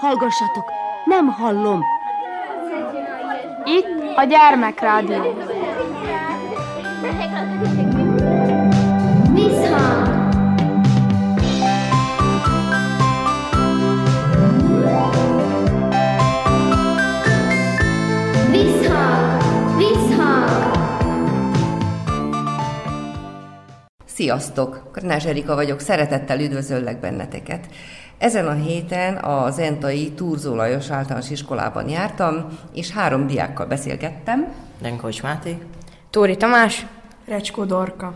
Hallgassatok, 0.00 0.72
nem 1.04 1.26
hallom. 1.26 1.84
Itt 3.64 4.16
a 4.16 4.24
gyermekrádió. 4.24 5.36
Visszhang! 9.32 10.07
Sziasztok! 24.18 24.90
Kornás 24.92 25.24
Erika 25.24 25.54
vagyok, 25.54 25.80
szeretettel 25.80 26.40
üdvözöllek 26.40 27.00
benneteket. 27.00 27.66
Ezen 28.18 28.46
a 28.46 28.52
héten 28.52 29.16
a 29.16 29.50
Zentai 29.50 30.10
Turzó 30.10 30.54
Lajos 30.54 30.90
általános 30.90 31.30
iskolában 31.30 31.88
jártam, 31.88 32.46
és 32.74 32.90
három 32.90 33.26
diákkal 33.26 33.66
beszélgettem. 33.66 34.52
Lenkovics 34.82 35.22
Máté. 35.22 35.58
Tóri 36.10 36.36
Tamás. 36.36 36.86
Recskó 37.26 37.64
Dorka. 37.64 38.14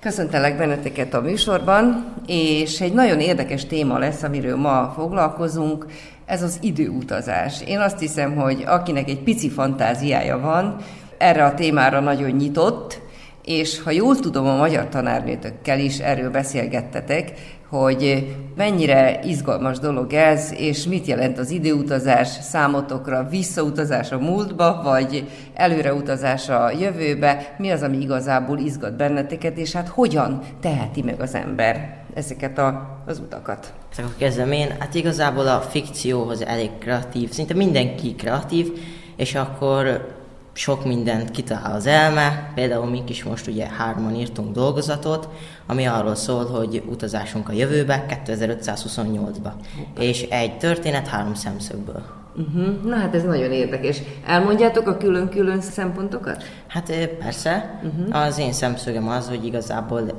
Köszöntelek 0.00 0.56
benneteket 0.56 1.14
a 1.14 1.20
műsorban, 1.20 2.14
és 2.26 2.80
egy 2.80 2.92
nagyon 2.92 3.20
érdekes 3.20 3.66
téma 3.66 3.98
lesz, 3.98 4.22
amiről 4.22 4.56
ma 4.56 4.92
foglalkozunk, 4.96 5.86
ez 6.24 6.42
az 6.42 6.58
időutazás. 6.60 7.62
Én 7.66 7.78
azt 7.78 7.98
hiszem, 7.98 8.36
hogy 8.36 8.64
akinek 8.66 9.08
egy 9.08 9.22
pici 9.22 9.50
fantáziája 9.50 10.38
van, 10.38 10.76
erre 11.18 11.44
a 11.44 11.54
témára 11.54 12.00
nagyon 12.00 12.30
nyitott, 12.30 13.01
és 13.44 13.82
ha 13.82 13.90
jól 13.90 14.16
tudom, 14.16 14.46
a 14.46 14.56
magyar 14.56 14.88
tanárnőtökkel 14.88 15.78
is 15.78 15.98
erről 15.98 16.30
beszélgettetek, 16.30 17.32
hogy 17.68 18.34
mennyire 18.56 19.20
izgalmas 19.24 19.78
dolog 19.78 20.12
ez, 20.12 20.52
és 20.56 20.86
mit 20.86 21.06
jelent 21.06 21.38
az 21.38 21.50
időutazás 21.50 22.28
számotokra, 22.28 23.26
visszautazás 23.30 24.12
a 24.12 24.18
múltba, 24.18 24.80
vagy 24.82 25.28
előreutazás 25.54 26.48
a 26.48 26.70
jövőbe, 26.70 27.54
mi 27.58 27.70
az, 27.70 27.82
ami 27.82 28.00
igazából 28.00 28.58
izgat 28.58 28.96
benneteket, 28.96 29.56
és 29.56 29.72
hát 29.72 29.88
hogyan 29.88 30.40
teheti 30.60 31.02
meg 31.02 31.20
az 31.20 31.34
ember 31.34 32.04
ezeket 32.14 32.58
a, 32.58 32.98
az 33.06 33.18
utakat. 33.18 33.72
Akkor 33.98 34.14
kezdem 34.18 34.52
én. 34.52 34.68
Hát 34.78 34.94
igazából 34.94 35.48
a 35.48 35.60
fikcióhoz 35.60 36.44
elég 36.44 36.70
kreatív, 36.78 37.30
szinte 37.30 37.54
mindenki 37.54 38.14
kreatív, 38.14 38.72
és 39.16 39.34
akkor 39.34 40.06
sok 40.52 40.84
mindent 40.84 41.30
kitalál 41.30 41.74
az 41.74 41.86
elme, 41.86 42.52
például 42.54 42.86
mi 42.86 43.02
is 43.08 43.24
most 43.24 43.46
ugye 43.46 43.66
hárman 43.66 44.14
írtunk 44.14 44.54
dolgozatot, 44.54 45.28
ami 45.66 45.86
arról 45.86 46.14
szól, 46.14 46.46
hogy 46.46 46.82
utazásunk 46.90 47.48
a 47.48 47.52
jövőbe 47.52 48.04
2528-ba, 48.26 49.50
és 49.98 50.22
egy 50.22 50.58
történet 50.58 51.06
három 51.06 51.34
szemszögből. 51.34 52.02
Uh-huh. 52.36 52.82
Na 52.84 52.96
hát 52.96 53.14
ez 53.14 53.22
nagyon 53.22 53.52
érdekes. 53.52 54.02
Elmondjátok 54.26 54.86
a 54.86 54.96
külön-külön 54.96 55.60
szempontokat? 55.60 56.44
Hát 56.66 56.92
persze, 57.18 57.80
uh-huh. 57.84 58.22
az 58.22 58.38
én 58.38 58.52
szemszögem 58.52 59.08
az, 59.08 59.28
hogy 59.28 59.44
igazából 59.44 60.18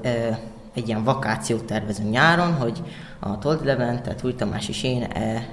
egy 0.73 0.87
ilyen 0.87 1.03
vakációt 1.03 1.63
tervezünk 1.63 2.09
nyáron, 2.09 2.53
hogy 2.53 2.81
a 3.19 3.37
Toldi 3.37 3.65
Levent, 3.65 4.01
tehát 4.01 4.23
Új 4.23 4.35
Tamás 4.35 4.69
és 4.69 4.83
én 4.83 5.07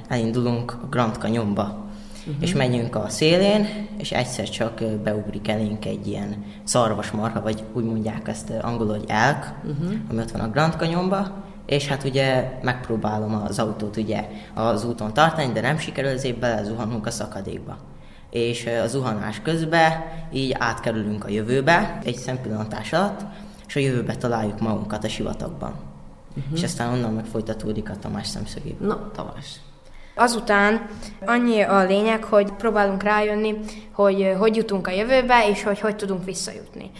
elindulunk 0.08 0.72
a 0.82 0.86
Grand 0.90 1.14
Canyonba 1.14 1.89
uh-huh. 2.30 2.42
és 2.42 2.54
megyünk 2.54 2.96
a 2.96 3.08
szélén, 3.08 3.66
és 3.98 4.12
egyszer 4.12 4.48
csak 4.48 4.82
beugrik 5.04 5.48
elénk 5.48 5.84
egy 5.84 6.06
ilyen 6.06 6.44
szarvasmarha, 6.64 7.42
vagy 7.42 7.64
úgy 7.72 7.84
mondják 7.84 8.28
ezt 8.28 8.50
angolul, 8.60 8.96
hogy 8.96 9.04
elk, 9.08 9.52
uh-huh. 9.64 9.92
ami 10.10 10.20
ott 10.20 10.30
van 10.30 10.40
a 10.40 10.50
Grand 10.50 10.74
Canyonba, 10.74 11.48
és 11.66 11.86
hát 11.86 12.04
ugye 12.04 12.58
megpróbálom 12.62 13.42
az 13.48 13.58
autót 13.58 13.96
ugye 13.96 14.28
az 14.54 14.84
úton 14.84 15.12
tartani, 15.12 15.52
de 15.52 15.60
nem 15.60 15.78
sikerül, 15.78 16.10
ezért 16.10 16.38
belezuhanunk 16.38 17.06
a 17.06 17.10
szakadékba. 17.10 17.76
És 18.30 18.66
a 18.84 18.86
zuhanás 18.86 19.40
közben 19.42 19.92
így 20.32 20.56
átkerülünk 20.58 21.24
a 21.24 21.28
jövőbe, 21.28 21.98
egy 22.04 22.16
szempillantás 22.16 22.92
alatt, 22.92 23.20
és 23.66 23.76
a 23.76 23.80
jövőbe 23.80 24.16
találjuk 24.16 24.60
magunkat 24.60 25.04
a 25.04 25.08
sivatagban. 25.08 25.74
Uh-huh. 26.36 26.52
És 26.54 26.62
aztán 26.62 26.92
onnan 26.92 27.12
meg 27.12 27.24
folytatódik 27.24 27.90
a 27.90 27.96
Tamás 27.96 28.26
szemszögéből. 28.26 28.88
Na, 28.88 29.10
Tamás. 29.14 29.60
Azután 30.20 30.88
annyi 31.26 31.60
a 31.60 31.84
lényeg, 31.84 32.24
hogy 32.24 32.52
próbálunk 32.52 33.02
rájönni, 33.02 33.54
hogy 33.92 34.34
hogy 34.38 34.56
jutunk 34.56 34.86
a 34.86 34.90
jövőbe, 34.90 35.48
és 35.48 35.62
hogy 35.62 35.80
hogy 35.80 35.96
tudunk 35.96 36.24
visszajutni. 36.24 36.90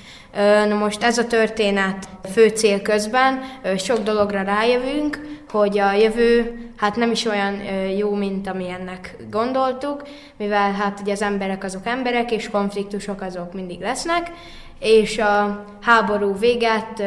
Na 0.68 0.74
most 0.74 1.02
ez 1.02 1.18
a 1.18 1.26
történet 1.26 2.08
fő 2.32 2.48
cél 2.48 2.82
közben, 2.82 3.42
sok 3.78 3.98
dologra 3.98 4.42
rájövünk, 4.42 5.40
hogy 5.50 5.78
a 5.78 5.92
jövő 5.92 6.58
hát 6.76 6.96
nem 6.96 7.10
is 7.10 7.24
olyan 7.24 7.54
jó, 7.96 8.14
mint 8.14 8.46
amilyennek 8.46 9.16
gondoltuk, 9.30 10.02
mivel 10.36 10.72
hát 10.72 11.00
ugye 11.00 11.12
az 11.12 11.22
emberek 11.22 11.64
azok 11.64 11.86
emberek, 11.86 12.30
és 12.30 12.50
konfliktusok 12.50 13.20
azok 13.20 13.52
mindig 13.52 13.80
lesznek, 13.80 14.30
és 14.78 15.18
a 15.18 15.64
háború 15.80 16.38
véget 16.38 17.02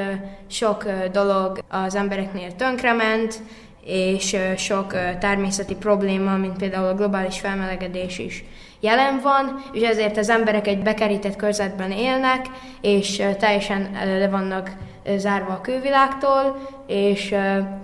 sok 0.48 0.86
dolog 1.12 1.60
az 1.70 1.96
embereknél 1.96 2.56
tönkrement, 2.56 3.40
és 3.86 4.38
sok 4.58 4.96
természeti 5.20 5.76
probléma, 5.76 6.38
mint 6.38 6.58
például 6.58 6.88
a 6.88 6.96
globális 6.96 7.40
felmelegedés 7.40 8.20
is 8.20 8.44
jelen 8.80 9.20
van, 9.24 9.64
és 9.74 9.82
ezért 9.82 10.18
az 10.18 10.30
emberek 10.30 10.68
egy 10.68 10.80
bekerített 10.80 11.36
körzetben 11.36 11.92
élnek, 11.92 12.46
és 12.82 13.22
teljesen 13.40 13.90
le 14.06 14.28
vannak 14.28 14.72
zárva 15.18 15.54
a 15.54 15.62
külvilágtól, 15.62 16.68
és 16.88 17.36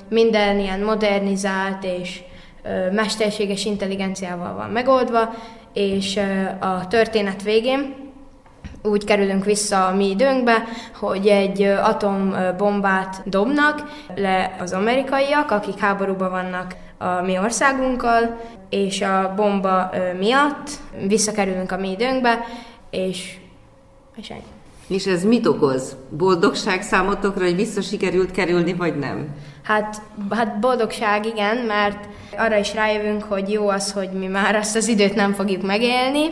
minden 0.10 0.60
ilyen 0.60 0.80
modernizált 0.80 1.84
és 1.84 2.22
mesterséges 2.92 3.66
intelligenciával 3.66 4.56
van 4.56 4.70
megoldva, 4.70 5.34
és 5.74 6.20
a 6.60 6.88
történet 6.88 7.44
végén 7.44 8.09
úgy 8.84 9.04
kerülünk 9.04 9.46
vissza 9.46 9.88
a 9.88 9.96
mi 9.96 10.10
időnkbe, 10.10 10.64
hogy 11.00 11.28
egy 11.28 11.62
atombombát 11.62 13.22
dobnak 13.26 13.84
le 14.16 14.56
az 14.60 14.74
amerikaiak, 14.74 15.52
akik 15.52 15.80
háborúban 15.80 16.30
vannak 16.30 16.76
a 16.98 17.22
mi 17.22 17.38
országunkkal, 17.38 18.40
és 18.70 19.02
a 19.02 19.34
bomba 19.36 19.90
miatt 20.20 20.70
visszakerülünk 21.08 21.72
a 21.72 21.78
mi 21.78 21.92
időnkbe, 21.92 22.40
és, 22.90 23.38
és 24.16 24.30
ennyi. 24.30 24.44
És 24.88 25.06
ez 25.06 25.24
mit 25.24 25.48
okoz? 25.48 25.96
Boldogság 26.10 26.82
számotokra, 26.82 27.44
hogy 27.44 27.56
vissza 27.56 27.82
sikerült 27.82 28.32
kerülni, 28.32 28.74
vagy 28.74 28.98
nem? 28.98 29.28
Hát, 29.64 30.02
hát 30.30 30.60
boldogság, 30.60 31.26
igen, 31.26 31.58
mert 31.58 32.08
arra 32.38 32.58
is 32.58 32.74
rájövünk, 32.74 33.24
hogy 33.24 33.52
jó 33.52 33.68
az, 33.68 33.92
hogy 33.92 34.10
mi 34.12 34.28
már 34.28 34.56
azt 34.56 34.76
az 34.76 34.88
időt 34.88 35.16
nem 35.16 35.34
fogjuk 35.34 35.62
megélni, 35.62 36.30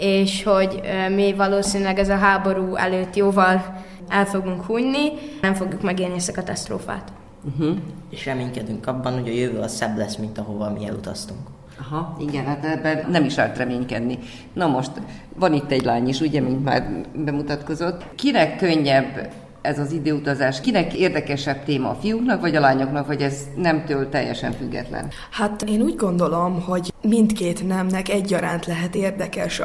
és 0.00 0.42
hogy 0.42 0.80
mi 1.14 1.34
valószínűleg 1.34 1.98
ez 1.98 2.08
a 2.08 2.16
háború 2.16 2.74
előtt 2.74 3.16
jóval 3.16 3.82
el 4.08 4.24
fogunk 4.24 4.64
hunyni, 4.64 5.08
nem 5.40 5.54
fogjuk 5.54 5.82
megélni 5.82 6.14
ezt 6.14 6.28
a 6.28 6.32
katasztrófát. 6.32 7.12
Uh-huh. 7.44 7.76
És 8.10 8.24
reménykedünk 8.24 8.86
abban, 8.86 9.12
hogy 9.12 9.28
a 9.28 9.32
jövő 9.32 9.58
az 9.58 9.74
szebb 9.74 9.96
lesz, 9.96 10.16
mint 10.16 10.38
ahova 10.38 10.70
mi 10.70 10.86
elutaztunk. 10.86 11.40
Aha, 11.80 12.16
igen, 12.20 12.44
hát 12.44 12.64
ebben 12.64 13.10
nem 13.10 13.24
is 13.24 13.38
árt 13.38 13.56
reménykedni. 13.56 14.18
Na 14.52 14.66
most, 14.66 14.90
van 15.36 15.52
itt 15.52 15.70
egy 15.70 15.84
lány 15.84 16.08
is, 16.08 16.20
ugye, 16.20 16.40
mint 16.40 16.64
már 16.64 16.90
bemutatkozott. 17.14 18.04
Kinek 18.14 18.56
könnyebb 18.56 19.32
ez 19.62 19.78
az 19.78 19.92
időutazás? 19.92 20.60
Kinek 20.60 20.94
érdekesebb 20.94 21.64
téma 21.64 21.88
a 21.88 21.94
fiúknak 21.94 22.40
vagy 22.40 22.56
a 22.56 22.60
lányoknak, 22.60 23.06
vagy 23.06 23.22
ez 23.22 23.48
nemtől 23.56 24.08
teljesen 24.08 24.52
független? 24.52 25.08
Hát 25.30 25.62
én 25.62 25.80
úgy 25.80 25.96
gondolom, 25.96 26.60
hogy 26.60 26.92
mindkét 27.02 27.66
nemnek 27.66 28.08
egyaránt 28.08 28.66
lehet 28.66 28.94
érdekes 28.94 29.60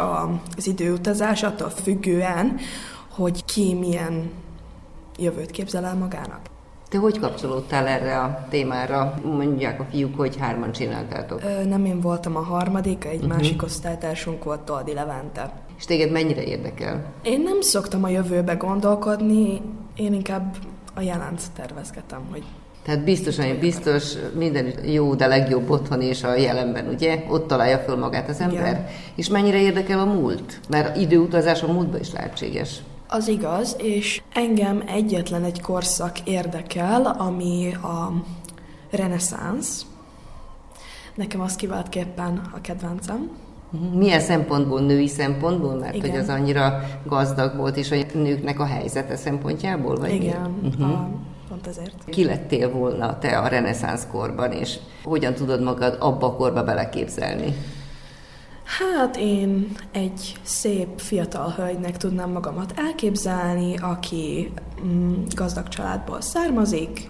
az 0.58 0.68
időutazás, 0.68 1.44
attól 1.44 1.70
függően, 1.70 2.58
hogy 3.10 3.46
ki 3.46 3.74
milyen 3.74 4.32
jövőt 5.18 5.52
képzel 5.52 5.86
el 5.86 5.96
magának. 5.96 6.40
Te 6.90 6.98
hogy 6.98 7.20
kapcsolódtál 7.20 7.88
erre 7.88 8.20
a 8.20 8.46
témára? 8.50 9.14
Mondják 9.24 9.80
a 9.80 9.86
fiúk, 9.92 10.16
hogy 10.18 10.38
hárman 10.38 10.72
csináltátok. 10.72 11.42
Ö, 11.44 11.66
nem 11.66 11.86
én 11.86 12.02
voltam 12.02 12.36
a 12.36 12.42
harmadik, 12.42 13.06
egy 13.06 13.16
uh-huh. 13.16 13.32
másik 13.32 13.64
osztálytársunk 13.64 14.44
volt 14.44 14.60
Toldi 14.60 14.94
Levente. 14.94 15.52
És 15.78 15.86
téged 15.86 16.12
mennyire 16.12 16.44
érdekel? 16.44 17.14
Én 17.24 17.42
nem 17.42 17.62
szoktam 17.62 18.04
a 18.04 18.10
jövőbe 18.10 18.54
gondolkodni, 18.54 19.62
én 19.96 20.14
inkább 20.14 20.56
a 20.94 21.02
jelent 21.02 21.42
tervezgetem, 21.56 22.22
hogy 22.32 22.44
tehát 22.86 23.04
biztosan, 23.04 23.60
biztos 23.60 24.14
minden 24.36 24.74
jó, 24.86 25.16
de 25.16 25.28
legjobb 25.28 25.70
otthon 25.70 26.02
és 26.02 26.24
a 26.24 26.36
jelenben, 26.36 26.88
ugye? 26.88 27.24
Ott 27.30 27.48
találja 27.48 27.78
föl 27.78 27.96
magát 27.96 28.30
az 28.30 28.40
ember. 28.40 28.68
Igen. 28.68 28.88
És 29.16 29.30
mennyire 29.30 29.62
érdekel 29.62 30.00
a 30.00 30.06
múlt? 30.06 30.60
Mert 30.70 30.98
időutazás 30.98 31.64
a 31.64 31.72
múltba 31.72 32.00
is 32.00 32.12
lehetséges. 32.12 32.82
Az 33.08 33.28
igaz, 33.28 33.76
és 33.78 34.22
engem 34.34 34.84
egyetlen 34.88 35.44
egy 35.44 35.62
korszak 35.62 36.20
érdekel, 36.28 37.06
ami 37.06 37.74
a 37.74 38.14
reneszánsz. 38.92 39.86
Nekem 41.16 41.42
az 41.42 41.56
kiváltképpen 41.56 42.42
a 42.54 42.62
kedvencem. 42.62 43.32
Mhm. 43.80 43.98
Milyen 43.98 44.20
szempontból, 44.20 44.82
női 44.82 45.08
szempontból? 45.08 45.76
Mert 45.76 45.96
Igen. 45.96 46.10
hogy 46.10 46.20
az 46.20 46.30
annyira 46.30 46.82
gazdag 47.06 47.56
volt, 47.56 47.78
és 47.78 47.92
a 47.92 47.96
nőknek 48.14 48.60
a 48.60 48.66
helyzete 48.66 49.16
szempontjából? 49.16 49.96
Vagy 49.96 50.14
Igen. 50.14 50.58
Uh-huh. 50.64 50.90
A 50.90 51.10
pont 51.50 51.68
ezért. 51.68 52.04
Ki 52.06 52.24
lettél 52.24 52.72
volna 52.72 53.20
te 53.20 53.38
a 53.38 53.48
reneszánsz 53.48 54.08
korban, 54.12 54.52
és 54.52 54.78
hogyan 55.04 55.34
tudod 55.34 55.64
magad 55.64 55.98
abba 56.00 56.28
a 56.28 56.36
korba 56.36 56.64
beleképzelni? 56.64 57.56
Hát 58.64 59.18
én 59.18 59.76
egy 59.92 60.36
szép 60.42 60.88
fiatal 61.00 61.50
hölgynek 61.50 61.98
tudnám 61.98 62.32
magamat 62.32 62.74
elképzelni, 62.76 63.78
aki 63.78 64.52
mm, 64.86 65.14
gazdag 65.36 65.68
családból 65.68 66.22
származik, 66.22 67.10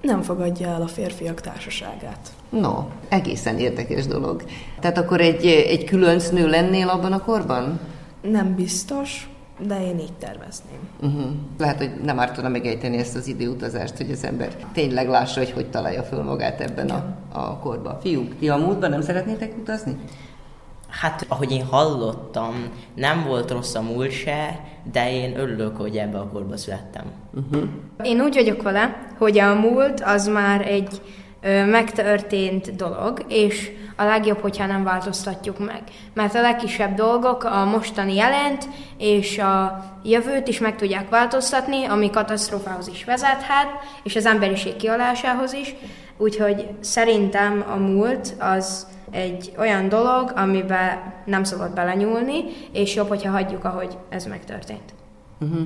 nem 0.00 0.22
fogadja 0.22 0.68
el 0.68 0.82
a 0.82 0.86
férfiak 0.86 1.40
társaságát. 1.40 2.35
No, 2.60 2.84
egészen 3.08 3.58
érdekes 3.58 4.06
dolog. 4.06 4.42
Tehát 4.80 4.98
akkor 4.98 5.20
egy, 5.20 5.46
egy 5.46 5.84
különc 5.84 6.28
nő 6.28 6.48
lennél 6.48 6.88
abban 6.88 7.12
a 7.12 7.22
korban? 7.22 7.80
Nem 8.22 8.54
biztos, 8.54 9.30
de 9.66 9.86
én 9.86 9.98
így 9.98 10.12
tervezném. 10.12 10.78
Uh-huh. 11.02 11.30
Lehet, 11.58 11.78
hogy 11.78 11.90
nem 12.04 12.18
ártana 12.18 12.48
megejteni 12.48 12.96
ezt 12.96 13.16
az 13.16 13.26
időutazást, 13.26 13.96
hogy 13.96 14.10
az 14.10 14.24
ember 14.24 14.56
tényleg 14.72 15.08
lássa, 15.08 15.40
hogy 15.40 15.50
hogy 15.50 15.70
találja 15.70 16.02
föl 16.02 16.22
magát 16.22 16.60
ebben 16.60 16.90
a, 16.90 17.16
a 17.32 17.58
korban. 17.58 18.00
Fiúk, 18.00 18.38
ti 18.38 18.48
a 18.48 18.56
múltban 18.56 18.90
nem 18.90 19.00
szeretnétek 19.00 19.52
utazni? 19.60 19.96
Hát, 20.88 21.24
ahogy 21.28 21.52
én 21.52 21.64
hallottam, 21.64 22.54
nem 22.94 23.24
volt 23.26 23.50
rossz 23.50 23.74
a 23.74 23.82
múlt 23.82 24.10
se, 24.10 24.60
de 24.92 25.12
én 25.12 25.38
örülök, 25.38 25.76
hogy 25.76 25.96
ebbe 25.96 26.18
a 26.18 26.28
korba 26.28 26.56
születtem. 26.56 27.04
Uh-huh. 27.34 27.68
Én 28.02 28.20
úgy 28.20 28.34
vagyok 28.34 28.62
vele, 28.62 29.06
hogy 29.18 29.38
a 29.38 29.54
múlt 29.54 30.00
az 30.00 30.26
már 30.26 30.68
egy 30.68 31.00
megtörtént 31.66 32.76
dolog, 32.76 33.24
és 33.28 33.70
a 33.96 34.04
legjobb, 34.04 34.40
hogyha 34.40 34.66
nem 34.66 34.84
változtatjuk 34.84 35.58
meg. 35.58 35.82
Mert 36.14 36.34
a 36.34 36.40
legkisebb 36.40 36.94
dolgok 36.94 37.44
a 37.44 37.64
mostani 37.64 38.14
jelent 38.14 38.68
és 38.98 39.38
a 39.38 39.84
jövőt 40.04 40.48
is 40.48 40.58
meg 40.58 40.76
tudják 40.76 41.08
változtatni, 41.08 41.84
ami 41.84 42.10
katasztrófához 42.10 42.88
is 42.88 43.04
vezethet, 43.04 43.66
és 44.02 44.16
az 44.16 44.26
emberiség 44.26 44.76
kialásához 44.76 45.52
is. 45.52 45.74
Úgyhogy 46.16 46.68
szerintem 46.80 47.64
a 47.72 47.76
múlt 47.76 48.34
az 48.38 48.86
egy 49.10 49.52
olyan 49.58 49.88
dolog, 49.88 50.32
amiben 50.36 50.98
nem 51.24 51.44
szabad 51.44 51.74
belenyúlni, 51.74 52.44
és 52.72 52.94
jobb, 52.94 53.08
hogyha 53.08 53.30
hagyjuk, 53.30 53.64
ahogy 53.64 53.96
ez 54.08 54.24
megtörtént. 54.24 54.94
Uh-huh. 55.40 55.60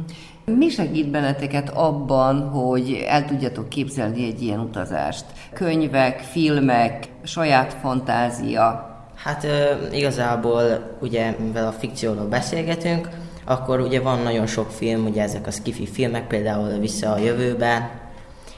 Mi 0.44 0.68
segít 0.68 1.10
benneteket 1.10 1.68
abban, 1.68 2.48
hogy 2.48 3.04
el 3.08 3.24
tudjatok 3.24 3.68
képzelni 3.68 4.24
egy 4.24 4.42
ilyen 4.42 4.60
utazást? 4.60 5.24
Könyvek, 5.52 6.18
filmek, 6.18 7.04
saját 7.22 7.72
fantázia? 7.72 8.88
Hát 9.14 9.46
igazából 9.92 10.62
ugye, 11.00 11.34
mivel 11.38 11.66
a 11.66 11.72
fikcióról 11.72 12.26
beszélgetünk, 12.26 13.08
akkor 13.44 13.80
ugye 13.80 14.00
van 14.00 14.22
nagyon 14.22 14.46
sok 14.46 14.70
film, 14.70 15.04
ugye 15.04 15.22
ezek 15.22 15.46
a 15.46 15.50
skifi 15.50 15.86
filmek, 15.86 16.26
például 16.26 16.78
Vissza 16.78 17.12
a 17.12 17.18
jövőbe, 17.18 17.90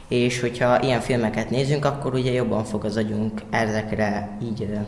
és 0.08 0.40
hogyha 0.40 0.82
ilyen 0.82 1.00
filmeket 1.00 1.50
nézünk, 1.50 1.84
akkor 1.84 2.14
ugye 2.14 2.32
jobban 2.32 2.64
fog 2.64 2.84
az 2.84 2.96
agyunk 2.96 3.42
ezekre 3.50 4.28
így 4.42 4.78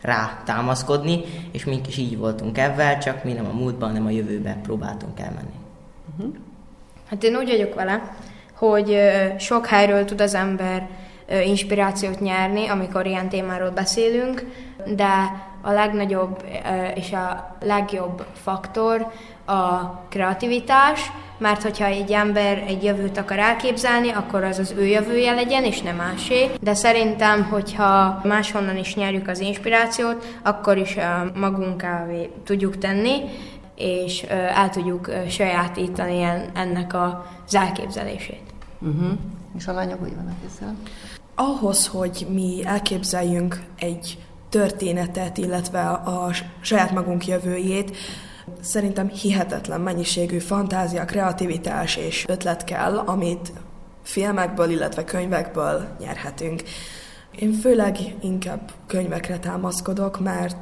rá 0.00 0.42
támaszkodni, 0.44 1.20
és 1.52 1.64
mink 1.64 1.88
is 1.88 1.96
így 1.96 2.18
voltunk 2.18 2.58
ebben, 2.58 2.98
csak 2.98 3.24
mi 3.24 3.32
nem 3.32 3.46
a 3.46 3.56
múltban, 3.56 3.88
hanem 3.88 4.06
a 4.06 4.10
jövőben 4.10 4.62
próbáltunk 4.62 5.20
elmenni. 5.20 5.54
Uh-huh. 6.16 6.34
Hát 7.08 7.22
én 7.22 7.36
úgy 7.36 7.48
vagyok 7.48 7.74
vele, 7.74 8.16
hogy 8.54 8.98
sok 9.38 9.66
helyről 9.66 10.04
tud 10.04 10.20
az 10.20 10.34
ember 10.34 10.88
inspirációt 11.44 12.20
nyerni, 12.20 12.68
amikor 12.68 13.06
ilyen 13.06 13.28
témáról 13.28 13.70
beszélünk, 13.70 14.44
de 14.86 15.42
a 15.60 15.70
legnagyobb 15.70 16.44
és 16.94 17.12
a 17.12 17.56
legjobb 17.60 18.26
faktor 18.32 19.12
a 19.44 19.84
kreativitás, 20.08 21.12
mert 21.38 21.62
hogyha 21.62 21.84
egy 21.84 22.12
ember 22.12 22.64
egy 22.66 22.84
jövőt 22.84 23.18
akar 23.18 23.38
elképzelni, 23.38 24.10
akkor 24.10 24.44
az 24.44 24.58
az 24.58 24.74
ő 24.78 24.86
jövője 24.86 25.34
legyen, 25.34 25.64
és 25.64 25.80
nem 25.80 25.96
másé. 25.96 26.50
De 26.60 26.74
szerintem, 26.74 27.44
hogyha 27.44 28.20
máshonnan 28.24 28.76
is 28.76 28.94
nyerjük 28.94 29.28
az 29.28 29.40
inspirációt, 29.40 30.38
akkor 30.42 30.76
is 30.76 30.96
magunkávé 31.34 32.30
tudjuk 32.44 32.78
tenni, 32.78 33.20
és 33.74 34.22
el 34.54 34.70
tudjuk 34.70 35.10
sajátítani 35.28 36.22
ennek 36.54 36.94
az 36.94 37.54
elképzelését. 37.54 38.42
Uh-huh. 38.78 39.10
És 39.58 39.66
a 39.66 39.72
lányok 39.72 40.00
hogy 40.00 40.14
vannak 40.14 40.36
ezzel? 40.46 40.74
Ahhoz, 41.34 41.86
hogy 41.86 42.26
mi 42.30 42.60
elképzeljünk 42.64 43.62
egy 43.78 44.18
történetet, 44.48 45.38
illetve 45.38 45.88
a 45.88 46.30
saját 46.60 46.92
magunk 46.92 47.26
jövőjét, 47.26 47.96
Szerintem 48.60 49.08
hihetetlen 49.08 49.80
mennyiségű 49.80 50.38
fantázia, 50.38 51.04
kreativitás 51.04 51.96
és 51.96 52.24
ötlet 52.28 52.64
kell, 52.64 52.98
amit 52.98 53.52
filmekből, 54.02 54.70
illetve 54.70 55.04
könyvekből 55.04 55.88
nyerhetünk. 56.00 56.62
Én 57.38 57.52
főleg 57.52 57.96
inkább 58.20 58.70
könyvekre 58.86 59.38
támaszkodok, 59.38 60.20
mert 60.20 60.56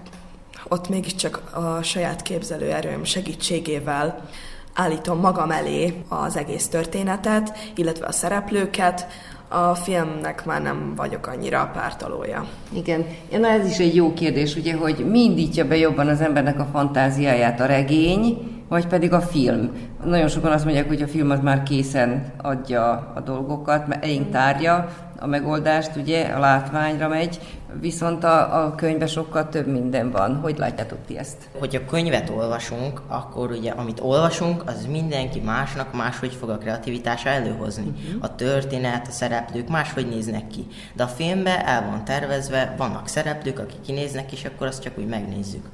ott 0.69 0.89
mégiscsak 0.89 1.43
a 1.53 1.83
saját 1.83 2.23
képzelőerőm 2.23 3.05
segítségével 3.05 4.29
állítom 4.75 5.19
magam 5.19 5.51
elé 5.51 6.03
az 6.09 6.37
egész 6.37 6.69
történetet, 6.69 7.59
illetve 7.75 8.07
a 8.07 8.13
szereplőket, 8.13 9.07
a 9.53 9.75
filmnek 9.75 10.45
már 10.45 10.63
nem 10.63 10.93
vagyok 10.97 11.27
annyira 11.27 11.61
a 11.61 11.71
pártalója. 11.73 12.47
Igen, 12.73 13.05
na 13.39 13.49
ez 13.49 13.67
is 13.67 13.79
egy 13.79 13.95
jó 13.95 14.13
kérdés, 14.13 14.57
ugye, 14.57 14.77
hogy 14.77 15.07
mi 15.11 15.21
indítja 15.21 15.67
be 15.67 15.77
jobban 15.77 16.09
az 16.09 16.21
embernek 16.21 16.61
a 16.61 16.69
fantáziáját, 16.73 17.61
a 17.61 17.67
regény, 17.67 18.39
vagy 18.69 18.87
pedig 18.87 19.13
a 19.13 19.21
film. 19.21 19.71
Nagyon 20.05 20.29
sokan 20.29 20.53
azt 20.53 20.65
mondják, 20.65 20.89
hogy 20.89 21.03
a 21.03 21.09
film 21.09 21.31
az 21.31 21.41
már 21.41 21.63
készen 21.63 22.33
adja 22.43 23.13
a 23.15 23.21
dolgokat, 23.21 23.87
mert 23.87 24.05
elénk 24.05 24.31
tárja, 24.31 24.89
a 25.21 25.27
megoldást, 25.27 25.97
ugye, 25.97 26.25
a 26.25 26.39
látványra 26.39 27.09
megy, 27.09 27.41
viszont 27.81 28.25
a, 28.25 28.65
a 28.65 28.75
könyvben 28.75 29.09
sokkal 29.09 29.49
több 29.49 29.67
minden 29.67 30.11
van. 30.11 30.37
Hogy 30.37 30.59
látjátok 30.59 30.99
ti 31.07 31.19
ezt? 31.19 31.49
Hogy 31.59 31.77
a 31.77 31.85
könyvet 31.85 32.31
olvasunk, 32.31 33.03
akkor 33.07 33.51
ugye 33.51 33.71
amit 33.71 34.01
olvasunk, 34.01 34.63
az 34.67 34.87
mindenki 34.87 35.41
másnak 35.41 35.95
máshogy 35.95 36.33
fog 36.33 36.49
a 36.49 36.59
kreativitása 36.59 37.29
előhozni. 37.29 37.87
Uh-huh. 37.87 38.25
A 38.25 38.35
történet, 38.35 39.07
a 39.07 39.11
szereplők 39.11 39.69
máshogy 39.69 40.09
néznek 40.09 40.47
ki. 40.47 40.67
De 40.95 41.03
a 41.03 41.09
filmben 41.09 41.59
el 41.59 41.85
van 41.91 42.05
tervezve, 42.05 42.75
vannak 42.77 43.09
szereplők, 43.09 43.59
akik 43.59 43.81
kinéznek, 43.81 44.33
és 44.33 44.45
akkor 44.45 44.67
azt 44.67 44.83
csak 44.83 44.99
úgy 44.99 45.09
megnézzük. 45.09 45.65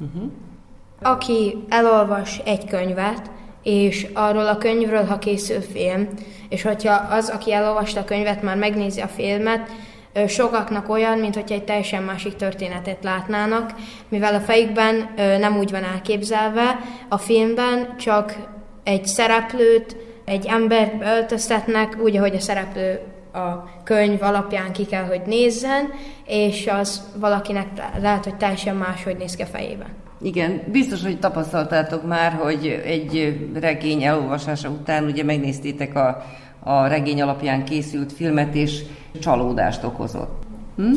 Uh-huh. 0.00 0.30
Aki 1.02 1.64
elolvas 1.68 2.40
egy 2.44 2.64
könyvet, 2.64 3.30
és 3.62 4.06
arról 4.12 4.46
a 4.46 4.58
könyvről, 4.58 5.04
ha 5.04 5.18
készül 5.18 5.60
film, 5.60 6.08
és 6.48 6.62
hogyha 6.62 6.94
az, 6.94 7.28
aki 7.28 7.52
elolvasta 7.52 8.00
a 8.00 8.04
könyvet, 8.04 8.42
már 8.42 8.56
megnézi 8.56 9.00
a 9.00 9.06
filmet, 9.06 9.70
sokaknak 10.28 10.88
olyan, 10.88 11.18
mint 11.18 11.34
hogyha 11.34 11.54
egy 11.54 11.64
teljesen 11.64 12.02
másik 12.02 12.36
történetet 12.36 13.04
látnának, 13.04 13.74
mivel 14.08 14.34
a 14.34 14.40
fejükben 14.40 15.10
nem 15.16 15.58
úgy 15.58 15.70
van 15.70 15.84
elképzelve, 15.84 16.78
a 17.08 17.18
filmben 17.18 17.96
csak 17.98 18.34
egy 18.84 19.06
szereplőt, 19.06 19.96
egy 20.24 20.46
embert 20.46 21.02
öltöztetnek, 21.02 21.96
úgy, 22.02 22.16
ahogy 22.16 22.34
a 22.34 22.40
szereplő 22.40 23.00
a 23.32 23.82
könyv 23.84 24.22
alapján 24.22 24.72
ki 24.72 24.86
kell, 24.86 25.04
hogy 25.04 25.22
nézzen, 25.26 25.92
és 26.26 26.66
az 26.66 27.08
valakinek 27.16 27.66
lehet, 28.00 28.24
hogy 28.24 28.36
teljesen 28.36 28.76
máshogy 28.76 29.16
néz 29.16 29.36
ki 29.36 29.42
a 29.42 29.46
fejében. 29.46 29.88
Igen, 30.22 30.62
biztos, 30.72 31.02
hogy 31.02 31.18
tapasztaltátok 31.18 32.06
már, 32.06 32.32
hogy 32.32 32.66
egy 32.84 33.38
regény 33.54 34.02
elolvasása 34.02 34.68
után 34.68 35.04
ugye 35.04 35.24
megnéztétek 35.24 35.94
a, 35.94 36.24
a 36.60 36.86
regény 36.86 37.22
alapján 37.22 37.64
készült 37.64 38.12
filmet, 38.12 38.54
és 38.54 38.82
csalódást 39.20 39.84
okozott. 39.84 40.42
Hm? 40.76 40.94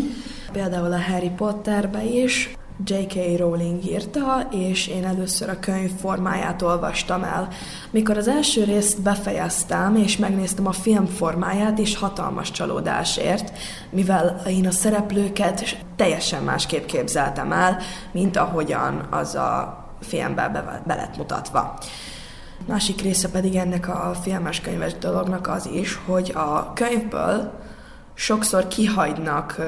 Például 0.51 0.94
a 0.94 1.00
Harry 1.00 1.29
Potterbe 1.29 2.03
is 2.03 2.55
J.K. 2.84 3.38
Rowling 3.38 3.86
írta, 3.86 4.48
és 4.51 4.88
én 4.88 5.05
először 5.05 5.50
a 5.50 5.60
könyv 5.60 5.91
formáját 6.00 6.62
olvastam 6.62 7.24
el. 7.24 7.48
Mikor 7.91 8.17
az 8.17 8.27
első 8.27 8.63
részt 8.63 9.01
befejeztem, 9.01 9.96
és 9.96 10.17
megnéztem 10.17 10.67
a 10.67 10.72
film 10.72 11.05
formáját, 11.05 11.79
és 11.79 11.98
hatalmas 11.98 12.51
csalódásért, 12.51 13.51
mivel 13.89 14.41
én 14.48 14.67
a 14.67 14.72
szereplőket 14.72 15.77
teljesen 15.96 16.44
másképp 16.44 16.86
képzeltem 16.86 17.51
el, 17.51 17.77
mint 18.12 18.38
ahogyan 18.38 19.08
az 19.10 19.36
a 19.36 19.84
filmben 20.01 20.51
be, 20.51 20.82
be 20.86 20.96
lett 20.96 21.17
mutatva. 21.17 21.77
Másik 22.67 23.01
része 23.01 23.29
pedig 23.29 23.55
ennek 23.55 23.88
a 23.88 24.15
filmes 24.22 24.62
könyves 24.62 24.94
dolognak 24.98 25.48
az 25.48 25.65
is, 25.65 26.00
hogy 26.05 26.32
a 26.36 26.74
könyvből 26.74 27.51
sokszor 28.13 28.67
kihagynak 28.67 29.62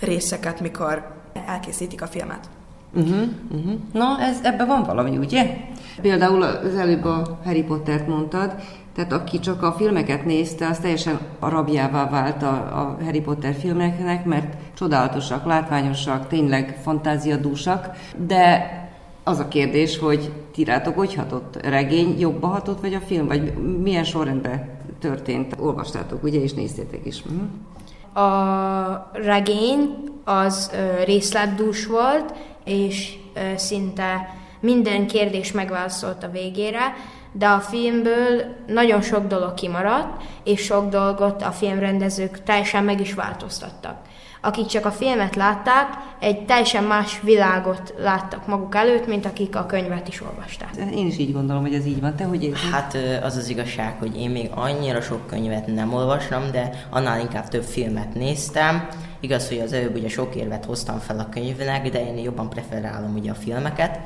részeket, 0.00 0.60
mikor 0.60 1.21
elkészítik 1.46 2.02
a 2.02 2.06
filmet. 2.06 2.48
Uh-huh, 2.94 3.28
uh-huh. 3.50 3.72
Na, 3.92 4.20
ez, 4.20 4.38
ebben 4.42 4.66
van 4.66 4.82
valami, 4.82 5.16
ugye? 5.16 5.56
Például 6.00 6.42
az 6.42 6.74
előbb 6.74 7.04
a 7.04 7.38
Harry 7.44 7.62
Pottert 7.62 8.06
mondtad, 8.08 8.54
tehát 8.94 9.12
aki 9.12 9.38
csak 9.38 9.62
a 9.62 9.72
filmeket 9.72 10.24
nézte, 10.24 10.66
az 10.66 10.78
teljesen 10.78 11.18
a 11.38 11.48
rabjává 11.48 12.08
vált 12.08 12.42
a, 12.42 12.52
a 12.52 13.04
Harry 13.04 13.20
Potter 13.20 13.54
filmeknek, 13.54 14.24
mert 14.24 14.54
csodálatosak, 14.74 15.44
látványosak, 15.44 16.28
tényleg 16.28 16.78
fantáziadúsak, 16.82 17.96
de 18.26 18.70
az 19.24 19.38
a 19.38 19.48
kérdés, 19.48 19.98
hogy 19.98 20.32
ti 20.52 20.64
rátok 20.64 20.94
hogy 20.94 21.14
hatott? 21.14 21.66
Regény 21.66 22.18
jobban 22.18 22.50
hatott, 22.50 22.80
vagy 22.80 22.94
a 22.94 23.00
film? 23.00 23.26
Vagy 23.26 23.52
milyen 23.82 24.04
sorrendben 24.04 24.68
történt. 24.98 25.56
Olvastátok, 25.58 26.22
ugye, 26.22 26.42
és 26.42 26.52
néztétek 26.52 27.06
is. 27.06 27.22
A 28.14 29.10
regény 29.12 30.10
az 30.24 30.70
ö, 30.74 31.04
részletdús 31.04 31.86
volt, 31.86 32.34
és 32.64 33.14
szinte 33.56 34.34
minden 34.60 35.06
kérdés 35.06 35.52
megválaszolt 35.52 36.22
a 36.22 36.30
végére, 36.30 36.94
de 37.32 37.46
a 37.46 37.60
filmből 37.60 38.42
nagyon 38.66 39.02
sok 39.02 39.26
dolog 39.26 39.54
kimaradt, 39.54 40.22
és 40.44 40.60
sok 40.60 40.88
dolgot 40.88 41.42
a 41.42 41.50
filmrendezők 41.50 42.42
teljesen 42.42 42.84
meg 42.84 43.00
is 43.00 43.14
változtattak. 43.14 43.96
Akik 44.44 44.66
csak 44.66 44.86
a 44.86 44.90
filmet 44.90 45.36
látták, 45.36 45.86
egy 46.18 46.44
teljesen 46.44 46.84
más 46.84 47.20
világot 47.20 47.94
láttak 47.98 48.46
maguk 48.46 48.74
előtt, 48.74 49.06
mint 49.06 49.26
akik 49.26 49.56
a 49.56 49.66
könyvet 49.66 50.08
is 50.08 50.22
olvasták. 50.22 50.70
Én 50.94 51.06
is 51.06 51.18
így 51.18 51.32
gondolom, 51.32 51.62
hogy 51.62 51.74
ez 51.74 51.86
így 51.86 52.00
van. 52.00 52.16
Te 52.16 52.24
hogy 52.24 52.42
érzed? 52.42 52.70
Hát 52.70 52.96
az 53.22 53.36
az 53.36 53.48
igazság, 53.48 53.96
hogy 53.98 54.20
én 54.20 54.30
még 54.30 54.50
annyira 54.54 55.00
sok 55.00 55.26
könyvet 55.26 55.66
nem 55.66 55.94
olvastam, 55.94 56.50
de 56.50 56.86
annál 56.90 57.20
inkább 57.20 57.48
több 57.48 57.62
filmet 57.62 58.14
néztem. 58.14 58.88
Igaz, 59.20 59.48
hogy 59.48 59.58
az 59.58 59.72
előbb 59.72 59.96
ugye 59.96 60.08
sok 60.08 60.34
érvet 60.34 60.64
hoztam 60.64 60.98
fel 60.98 61.18
a 61.18 61.28
könyvnek, 61.28 61.90
de 61.90 62.06
én 62.06 62.18
jobban 62.18 62.48
preferálom 62.48 63.14
ugye 63.14 63.30
a 63.30 63.34
filmeket. 63.34 63.98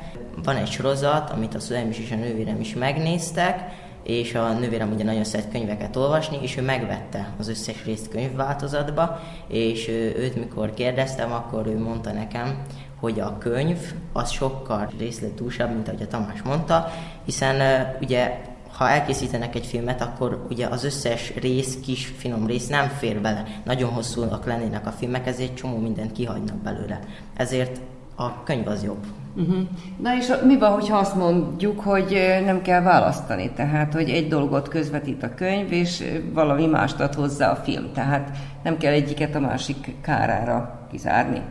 Van 0.43 0.55
egy 0.55 0.69
sorozat, 0.71 1.29
amit 1.29 1.55
a 1.55 1.59
szüleim 1.59 1.89
is 1.89 1.99
és 1.99 2.11
a 2.11 2.15
nővérem 2.15 2.59
is 2.59 2.73
megnéztek, 2.73 3.85
és 4.07 4.35
a 4.35 4.53
nővérem 4.53 4.91
ugye 4.91 5.03
nagyon 5.03 5.23
szeret 5.23 5.51
könyveket 5.51 5.95
olvasni, 5.95 6.37
és 6.41 6.57
ő 6.57 6.61
megvette 6.61 7.29
az 7.39 7.47
összes 7.47 7.85
részt 7.85 8.09
könyvváltozatba, 8.09 9.19
és 9.47 9.87
őt 10.17 10.35
mikor 10.35 10.73
kérdeztem, 10.73 11.31
akkor 11.31 11.67
ő 11.67 11.79
mondta 11.79 12.11
nekem, 12.11 12.61
hogy 12.99 13.19
a 13.19 13.37
könyv 13.37 13.77
az 14.13 14.29
sokkal 14.29 14.89
részletúsabb, 14.99 15.73
mint 15.73 15.87
ahogy 15.87 16.01
a 16.01 16.07
Tamás 16.07 16.41
mondta, 16.41 16.91
hiszen 17.25 17.87
ugye 18.01 18.41
ha 18.71 18.89
elkészítenek 18.89 19.55
egy 19.55 19.65
filmet, 19.65 20.01
akkor 20.01 20.45
ugye 20.49 20.67
az 20.67 20.83
összes 20.83 21.33
rész, 21.35 21.79
kis 21.83 22.05
finom 22.17 22.47
rész 22.47 22.67
nem 22.67 22.87
fér 22.87 23.21
bele. 23.21 23.43
Nagyon 23.63 23.89
hosszúak 23.89 24.45
lennének 24.45 24.87
a 24.87 24.91
filmek, 24.91 25.27
ezért 25.27 25.55
csomó 25.55 25.77
mindent 25.77 26.11
kihagynak 26.11 26.57
belőle. 26.57 26.99
Ezért 27.35 27.79
a 28.19 28.43
könyv 28.43 28.67
az 28.67 28.83
jobb. 28.83 29.05
Uh-huh. 29.35 29.57
Na 30.01 30.15
és 30.15 30.31
mi 30.45 30.57
van, 30.57 30.71
hogyha 30.71 30.97
azt 30.97 31.15
mondjuk, 31.15 31.79
hogy 31.79 32.41
nem 32.45 32.61
kell 32.61 32.81
választani, 32.81 33.51
tehát 33.55 33.93
hogy 33.93 34.09
egy 34.09 34.27
dolgot 34.27 34.67
közvetít 34.67 35.23
a 35.23 35.33
könyv, 35.33 35.71
és 35.71 36.03
valami 36.33 36.65
mást 36.65 36.99
ad 36.99 37.13
hozzá 37.13 37.51
a 37.51 37.55
film, 37.55 37.91
tehát 37.93 38.37
nem 38.63 38.77
kell 38.77 38.93
egyiket 38.93 39.35
a 39.35 39.39
másik 39.39 39.95
kárára 40.01 40.87
kizárni? 40.91 41.41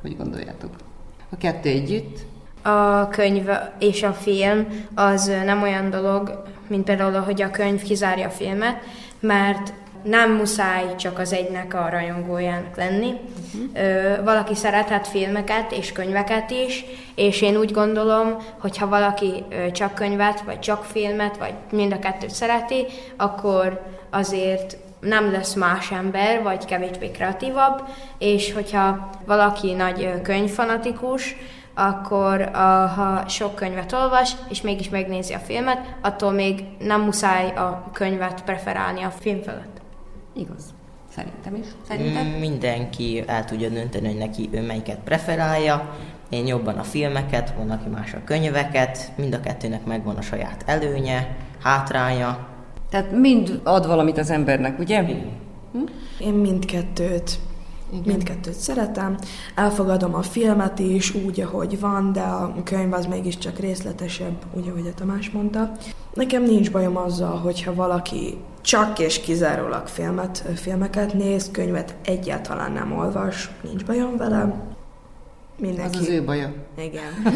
Hogy 0.00 0.16
gondoljátok? 0.16 0.70
A 1.30 1.36
kettő 1.36 1.68
együtt? 1.68 2.18
A 2.62 3.08
könyv 3.08 3.48
és 3.78 4.02
a 4.02 4.12
film 4.12 4.66
az 4.94 5.32
nem 5.44 5.62
olyan 5.62 5.90
dolog, 5.90 6.42
mint 6.66 6.84
például, 6.84 7.20
hogy 7.20 7.42
a 7.42 7.50
könyv 7.50 7.82
kizárja 7.82 8.26
a 8.26 8.30
filmet, 8.30 8.76
mert 9.20 9.72
nem 10.02 10.32
muszáj 10.32 10.94
csak 10.96 11.18
az 11.18 11.32
egynek 11.32 11.74
a 11.74 11.88
rajongójának 11.90 12.76
lenni. 12.76 13.12
Uh-huh. 13.54 14.24
Valaki 14.24 14.54
szerethet 14.54 15.08
filmeket 15.08 15.72
és 15.72 15.92
könyveket 15.92 16.50
is, 16.50 16.84
és 17.14 17.42
én 17.42 17.56
úgy 17.56 17.72
gondolom, 17.72 18.36
hogy 18.60 18.78
ha 18.78 18.88
valaki 18.88 19.44
csak 19.72 19.94
könyvet, 19.94 20.40
vagy 20.40 20.58
csak 20.58 20.84
filmet, 20.84 21.36
vagy 21.36 21.54
mind 21.70 21.92
a 21.92 21.98
kettőt 21.98 22.30
szereti, 22.30 22.86
akkor 23.16 23.82
azért 24.10 24.76
nem 25.00 25.32
lesz 25.32 25.54
más 25.54 25.90
ember, 25.90 26.42
vagy 26.42 26.64
kevésbé 26.64 27.10
kreatívabb, 27.10 27.82
és 28.18 28.52
hogyha 28.52 29.10
valaki 29.26 29.72
nagy 29.72 30.22
könyvfanatikus, 30.22 31.36
akkor 31.74 32.50
ha 32.96 33.28
sok 33.28 33.54
könyvet 33.54 33.92
olvas, 33.92 34.32
és 34.48 34.60
mégis 34.60 34.88
megnézi 34.88 35.32
a 35.32 35.38
filmet, 35.38 35.78
attól 36.00 36.30
még 36.30 36.64
nem 36.78 37.00
muszáj 37.00 37.50
a 37.50 37.90
könyvet 37.92 38.42
preferálni 38.42 39.02
a 39.02 39.10
film 39.20 39.42
fölött. 39.42 39.81
Igaz. 40.34 40.64
Szerintem 41.14 41.54
is. 41.54 41.66
Szerintem? 41.88 42.26
Mm, 42.26 42.38
Mindenki 42.38 43.24
el 43.26 43.44
tudja 43.44 43.68
dönteni, 43.68 44.06
hogy 44.06 44.16
neki 44.16 44.48
ő 44.52 44.62
melyiket 44.66 44.98
preferálja. 45.04 45.94
Én 46.28 46.46
jobban 46.46 46.78
a 46.78 46.82
filmeket, 46.82 47.54
van, 47.56 47.70
aki 47.70 47.88
más 47.88 48.14
a 48.14 48.24
könyveket. 48.24 49.12
Mind 49.16 49.34
a 49.34 49.40
kettőnek 49.40 49.84
megvan 49.84 50.16
a 50.16 50.22
saját 50.22 50.62
előnye, 50.66 51.36
hátránya. 51.62 52.46
Tehát 52.90 53.12
mind 53.12 53.60
ad 53.64 53.86
valamit 53.86 54.18
az 54.18 54.30
embernek, 54.30 54.78
ugye? 54.78 55.04
Én 56.20 56.32
mindkettőt. 56.34 57.38
Igen. 57.90 58.02
Mindkettőt 58.06 58.54
szeretem. 58.54 59.16
Elfogadom 59.54 60.14
a 60.14 60.22
filmet 60.22 60.78
is 60.78 61.14
úgy, 61.14 61.40
ahogy 61.40 61.80
van, 61.80 62.12
de 62.12 62.20
a 62.20 62.54
könyv 62.64 62.92
az 62.92 63.06
mégiscsak 63.06 63.58
részletesebb, 63.58 64.36
úgy, 64.56 64.68
ahogy 64.68 64.86
a 64.86 64.94
Tamás 64.94 65.30
mondta. 65.30 65.72
Nekem 66.14 66.42
nincs 66.42 66.70
bajom 66.70 66.96
azzal, 66.96 67.36
hogyha 67.36 67.74
valaki 67.74 68.38
csak 68.62 68.98
és 68.98 69.20
kizárólag 69.20 69.86
filmet, 69.86 70.44
filmeket 70.56 71.14
néz, 71.14 71.50
könyvet 71.50 71.94
egyáltalán 72.04 72.72
nem 72.72 72.92
olvas, 72.98 73.50
nincs 73.62 73.84
bajom 73.84 74.16
vele. 74.16 74.54
Mindenki. 75.58 75.98
Az 75.98 76.02
az 76.02 76.08
ő 76.08 76.24
baja. 76.24 76.52
Igen. 76.78 77.12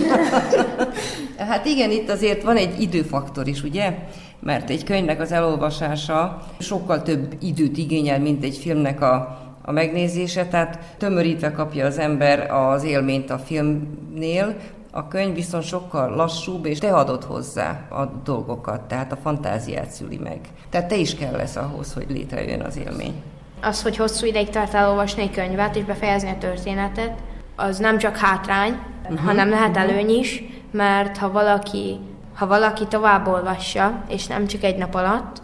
Hát 1.38 1.66
igen, 1.66 1.90
itt 1.90 2.11
azért 2.11 2.42
van 2.42 2.56
egy 2.56 2.80
időfaktor 2.80 3.49
is, 3.49 3.62
ugye? 3.62 3.99
Mert 4.40 4.71
egy 4.71 4.85
könyvnek 4.85 5.21
az 5.21 5.33
elolvasása 5.33 6.47
sokkal 6.59 7.02
több 7.02 7.37
időt 7.40 7.76
igényel, 7.76 8.21
mint 8.21 8.45
egy 8.45 8.56
filmnek 8.56 9.00
a, 9.00 9.38
a 9.62 9.73
megnézése, 9.73 10.47
tehát 10.47 10.78
tömörítve 10.99 11.52
kapja 11.52 11.87
az 11.87 11.99
ember 11.99 12.50
az 12.50 12.85
élményt 12.85 13.30
a 13.30 13.38
filmnél, 13.38 14.56
a 14.96 15.08
könyv 15.08 15.34
viszont 15.34 15.64
sokkal 15.64 16.14
lassúbb, 16.14 16.66
és 16.66 16.78
te 16.78 16.94
adod 16.94 17.24
hozzá 17.24 17.86
a 17.90 18.04
dolgokat, 18.24 18.80
tehát 18.80 19.12
a 19.12 19.16
fantáziát 19.16 19.90
szüli 19.90 20.16
meg. 20.16 20.40
Tehát 20.70 20.88
te 20.88 20.96
is 20.96 21.14
kell 21.14 21.32
lesz 21.32 21.56
ahhoz, 21.56 21.92
hogy 21.92 22.06
létrejön 22.08 22.60
az 22.60 22.76
élmény. 22.76 23.22
Az, 23.62 23.82
hogy 23.82 23.96
hosszú 23.96 24.26
ideig 24.26 24.48
tart 24.48 24.74
elolvasni 24.74 25.22
egy 25.22 25.30
könyvet 25.30 25.76
és 25.76 25.84
befejezni 25.84 26.30
a 26.30 26.38
történetet, 26.38 27.18
az 27.56 27.78
nem 27.78 27.98
csak 27.98 28.16
hátrány, 28.16 28.78
uh-huh. 29.02 29.18
hanem 29.18 29.48
lehet 29.48 29.76
előny 29.76 30.10
is, 30.10 30.42
mert 30.70 31.16
ha 31.16 31.30
valaki, 31.30 31.98
ha 32.34 32.46
valaki 32.46 32.86
tovább 32.86 33.26
olvassa, 33.26 34.02
és 34.08 34.26
nem 34.26 34.46
csak 34.46 34.62
egy 34.62 34.76
nap 34.76 34.94
alatt, 34.94 35.42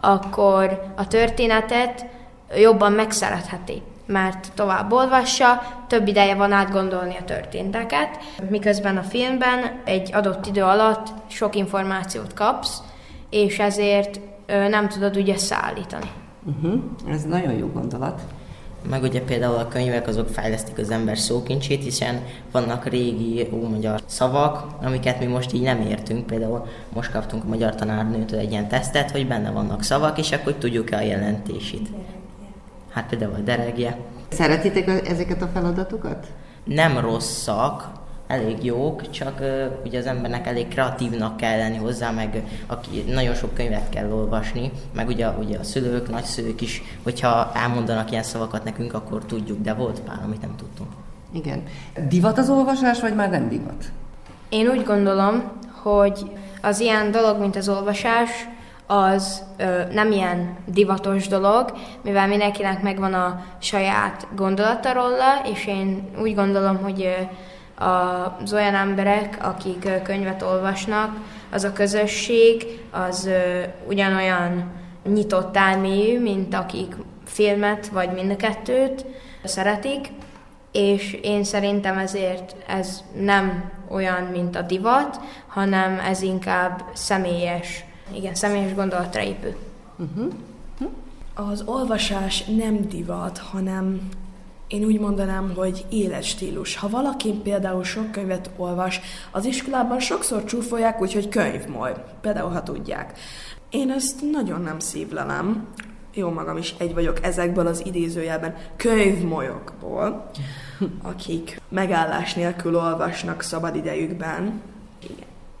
akkor 0.00 0.92
a 0.96 1.06
történetet 1.06 2.06
jobban 2.56 2.92
megszeretheti 2.92 3.82
mert 4.10 4.52
tovább 4.54 4.92
olvassa, 4.92 5.62
több 5.86 6.08
ideje 6.08 6.34
van 6.34 6.52
átgondolni 6.52 7.16
a 7.20 7.24
történteket, 7.24 8.18
miközben 8.48 8.96
a 8.96 9.02
filmben 9.02 9.80
egy 9.84 10.10
adott 10.12 10.46
idő 10.46 10.62
alatt 10.62 11.06
sok 11.26 11.56
információt 11.56 12.34
kapsz, 12.34 12.82
és 13.30 13.58
ezért 13.58 14.20
ö, 14.46 14.68
nem 14.68 14.88
tudod 14.88 15.18
úgy 15.18 15.30
összeállítani. 15.30 16.10
Uh-huh. 16.44 16.80
Ez 17.08 17.22
nagyon 17.22 17.52
jó 17.52 17.66
gondolat. 17.66 18.20
Meg 18.90 19.02
ugye 19.02 19.20
például 19.20 19.56
a 19.56 19.68
könyvek 19.68 20.08
azok 20.08 20.28
fejlesztik 20.28 20.78
az 20.78 20.90
ember 20.90 21.18
szókincsét, 21.18 21.82
hiszen 21.82 22.22
vannak 22.52 22.86
régi 22.86 23.48
ómagyar 23.52 24.00
szavak, 24.06 24.66
amiket 24.82 25.18
mi 25.18 25.26
most 25.26 25.52
így 25.52 25.62
nem 25.62 25.80
értünk. 25.80 26.26
Például 26.26 26.66
most 26.92 27.10
kaptunk 27.10 27.44
a 27.44 27.48
magyar 27.48 27.74
tanárnőtől 27.74 28.38
egy 28.38 28.50
ilyen 28.50 28.68
tesztet, 28.68 29.10
hogy 29.10 29.26
benne 29.26 29.50
vannak 29.50 29.82
szavak, 29.82 30.18
és 30.18 30.32
akkor 30.32 30.54
tudjuk-e 30.54 30.96
a 30.96 31.00
jelentését. 31.00 31.88
Hát 32.90 33.08
például 33.08 33.34
a 33.34 33.38
deregje. 33.38 33.98
Szeretitek 34.28 35.08
ezeket 35.08 35.42
a 35.42 35.48
feladatokat? 35.52 36.26
Nem 36.64 36.98
rosszak, 36.98 37.88
elég 38.26 38.64
jók, 38.64 39.10
csak 39.10 39.40
uh, 39.40 39.64
ugye 39.84 39.98
az 39.98 40.06
embernek 40.06 40.46
elég 40.46 40.68
kreatívnak 40.68 41.36
kell 41.36 41.58
lenni 41.58 41.76
hozzá, 41.76 42.10
meg 42.10 42.42
aki, 42.66 43.04
nagyon 43.06 43.34
sok 43.34 43.54
könyvet 43.54 43.88
kell 43.88 44.12
olvasni, 44.12 44.70
meg 44.94 45.08
ugye, 45.08 45.28
ugye 45.28 45.58
a 45.58 45.62
szülők, 45.62 46.10
nagyszülők 46.10 46.60
is, 46.60 46.82
hogyha 47.02 47.50
elmondanak 47.54 48.10
ilyen 48.10 48.22
szavakat 48.22 48.64
nekünk, 48.64 48.94
akkor 48.94 49.24
tudjuk, 49.24 49.60
de 49.62 49.74
volt 49.74 50.00
pár, 50.00 50.18
amit 50.24 50.40
nem 50.40 50.56
tudtunk. 50.56 50.90
Igen. 51.32 51.62
Divat 52.08 52.38
az 52.38 52.50
olvasás, 52.50 53.00
vagy 53.00 53.14
már 53.14 53.30
nem 53.30 53.48
divat? 53.48 53.84
Én 54.48 54.68
úgy 54.68 54.84
gondolom, 54.84 55.42
hogy 55.82 56.30
az 56.62 56.80
ilyen 56.80 57.10
dolog, 57.10 57.40
mint 57.40 57.56
az 57.56 57.68
olvasás, 57.68 58.30
az 58.90 59.42
ö, 59.56 59.82
nem 59.92 60.12
ilyen 60.12 60.56
divatos 60.66 61.28
dolog, 61.28 61.72
mivel 62.02 62.26
mindenkinek 62.26 62.82
megvan 62.82 63.14
a 63.14 63.44
saját 63.58 64.26
gondolata 64.34 64.92
róla, 64.92 65.42
és 65.52 65.66
én 65.66 66.10
úgy 66.20 66.34
gondolom, 66.34 66.76
hogy 66.82 67.02
ö, 67.02 67.84
az 68.42 68.52
olyan 68.52 68.74
emberek, 68.74 69.38
akik 69.40 69.84
ö, 69.84 70.02
könyvet 70.02 70.42
olvasnak, 70.42 71.16
az 71.50 71.64
a 71.64 71.72
közösség, 71.72 72.80
az 72.90 73.26
ö, 73.26 73.62
ugyanolyan 73.88 74.70
nyitott 75.04 75.56
elmélyű, 75.56 76.20
mint 76.20 76.54
akik 76.54 76.94
filmet 77.24 77.88
vagy 77.88 78.12
mind 78.12 78.30
a 78.30 78.36
kettőt 78.36 79.04
szeretik, 79.44 80.08
és 80.72 81.12
én 81.22 81.44
szerintem 81.44 81.98
ezért 81.98 82.56
ez 82.66 83.02
nem 83.20 83.70
olyan, 83.90 84.22
mint 84.22 84.56
a 84.56 84.62
divat, 84.62 85.20
hanem 85.46 85.98
ez 85.98 86.22
inkább 86.22 86.82
személyes, 86.92 87.84
igen, 88.14 88.34
személyes 88.34 88.74
gondolatra 88.74 89.22
épül. 89.22 89.54
Az 91.34 91.62
olvasás 91.66 92.44
nem 92.44 92.88
divat, 92.88 93.38
hanem 93.38 94.08
én 94.68 94.84
úgy 94.84 95.00
mondanám, 95.00 95.52
hogy 95.56 95.86
életstílus. 95.88 96.76
Ha 96.76 96.88
valaki 96.88 97.32
például 97.32 97.84
sok 97.84 98.10
könyvet 98.10 98.50
olvas, 98.56 99.00
az 99.30 99.44
iskolában 99.44 100.00
sokszor 100.00 100.44
csúfolják, 100.44 101.00
úgyhogy 101.00 101.28
könyvmoly, 101.28 101.92
például 102.20 102.50
ha 102.50 102.62
tudják. 102.62 103.18
Én 103.70 103.90
ezt 103.90 104.30
nagyon 104.32 104.60
nem 104.60 104.78
szívlelem. 104.78 105.66
Jó 106.14 106.30
magam 106.30 106.56
is 106.56 106.74
egy 106.78 106.94
vagyok 106.94 107.24
ezekből 107.24 107.66
az 107.66 107.86
idézőjelben 107.86 108.56
könyvmolyokból, 108.76 110.30
akik 111.02 111.60
megállás 111.68 112.34
nélkül 112.34 112.76
olvasnak 112.76 113.42
szabadidejükben. 113.42 114.60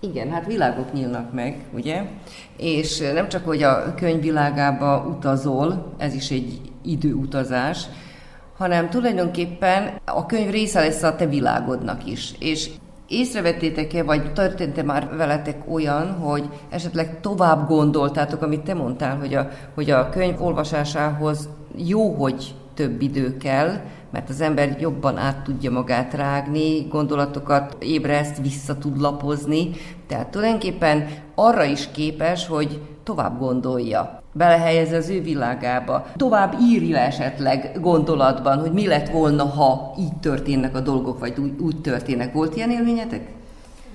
Igen, 0.00 0.30
hát 0.30 0.46
világok 0.46 0.92
nyílnak 0.92 1.32
meg, 1.32 1.64
ugye? 1.72 2.02
És 2.56 2.98
nem 2.98 3.28
csak, 3.28 3.44
hogy 3.44 3.62
a 3.62 3.94
könyvvilágába 3.94 5.06
utazol, 5.16 5.94
ez 5.98 6.14
is 6.14 6.30
egy 6.30 6.60
időutazás, 6.82 7.84
hanem 8.56 8.90
tulajdonképpen 8.90 9.90
a 10.04 10.26
könyv 10.26 10.50
része 10.50 10.80
lesz 10.80 11.02
a 11.02 11.16
te 11.16 11.26
világodnak 11.26 12.06
is. 12.06 12.34
És 12.38 12.70
észrevettétek-e, 13.08 14.02
vagy 14.02 14.32
történt-e 14.32 14.82
már 14.82 15.16
veletek 15.16 15.72
olyan, 15.72 16.12
hogy 16.12 16.48
esetleg 16.70 17.20
tovább 17.20 17.68
gondoltátok, 17.68 18.42
amit 18.42 18.60
te 18.60 18.74
mondtál, 18.74 19.16
hogy 19.16 19.34
a, 19.34 19.48
hogy 19.74 19.90
a 19.90 20.08
könyv 20.08 20.42
olvasásához 20.42 21.48
jó, 21.76 22.14
hogy 22.14 22.54
több 22.74 23.02
idő 23.02 23.36
kell, 23.36 23.80
mert 24.10 24.28
az 24.28 24.40
ember 24.40 24.76
jobban 24.80 25.16
át 25.16 25.42
tudja 25.42 25.70
magát 25.70 26.14
rágni, 26.14 26.86
gondolatokat 26.88 27.76
ébreszt, 27.78 28.38
vissza 28.38 28.78
tud 28.78 29.00
lapozni, 29.00 29.70
tehát 30.06 30.28
tulajdonképpen 30.28 31.08
arra 31.34 31.64
is 31.64 31.88
képes, 31.92 32.46
hogy 32.46 32.80
tovább 33.02 33.38
gondolja, 33.38 34.22
belehelyez 34.32 34.92
az 34.92 35.08
ő 35.08 35.22
világába, 35.22 36.06
tovább 36.16 36.56
írja 36.60 36.98
esetleg 36.98 37.80
gondolatban, 37.80 38.58
hogy 38.58 38.72
mi 38.72 38.86
lett 38.86 39.08
volna, 39.08 39.44
ha 39.44 39.94
így 39.98 40.16
történnek 40.20 40.74
a 40.74 40.80
dolgok, 40.80 41.18
vagy 41.18 41.38
úgy, 41.38 41.60
úgy 41.60 41.80
történnek. 41.80 42.32
Volt 42.32 42.56
ilyen 42.56 42.70
élményetek? 42.70 43.28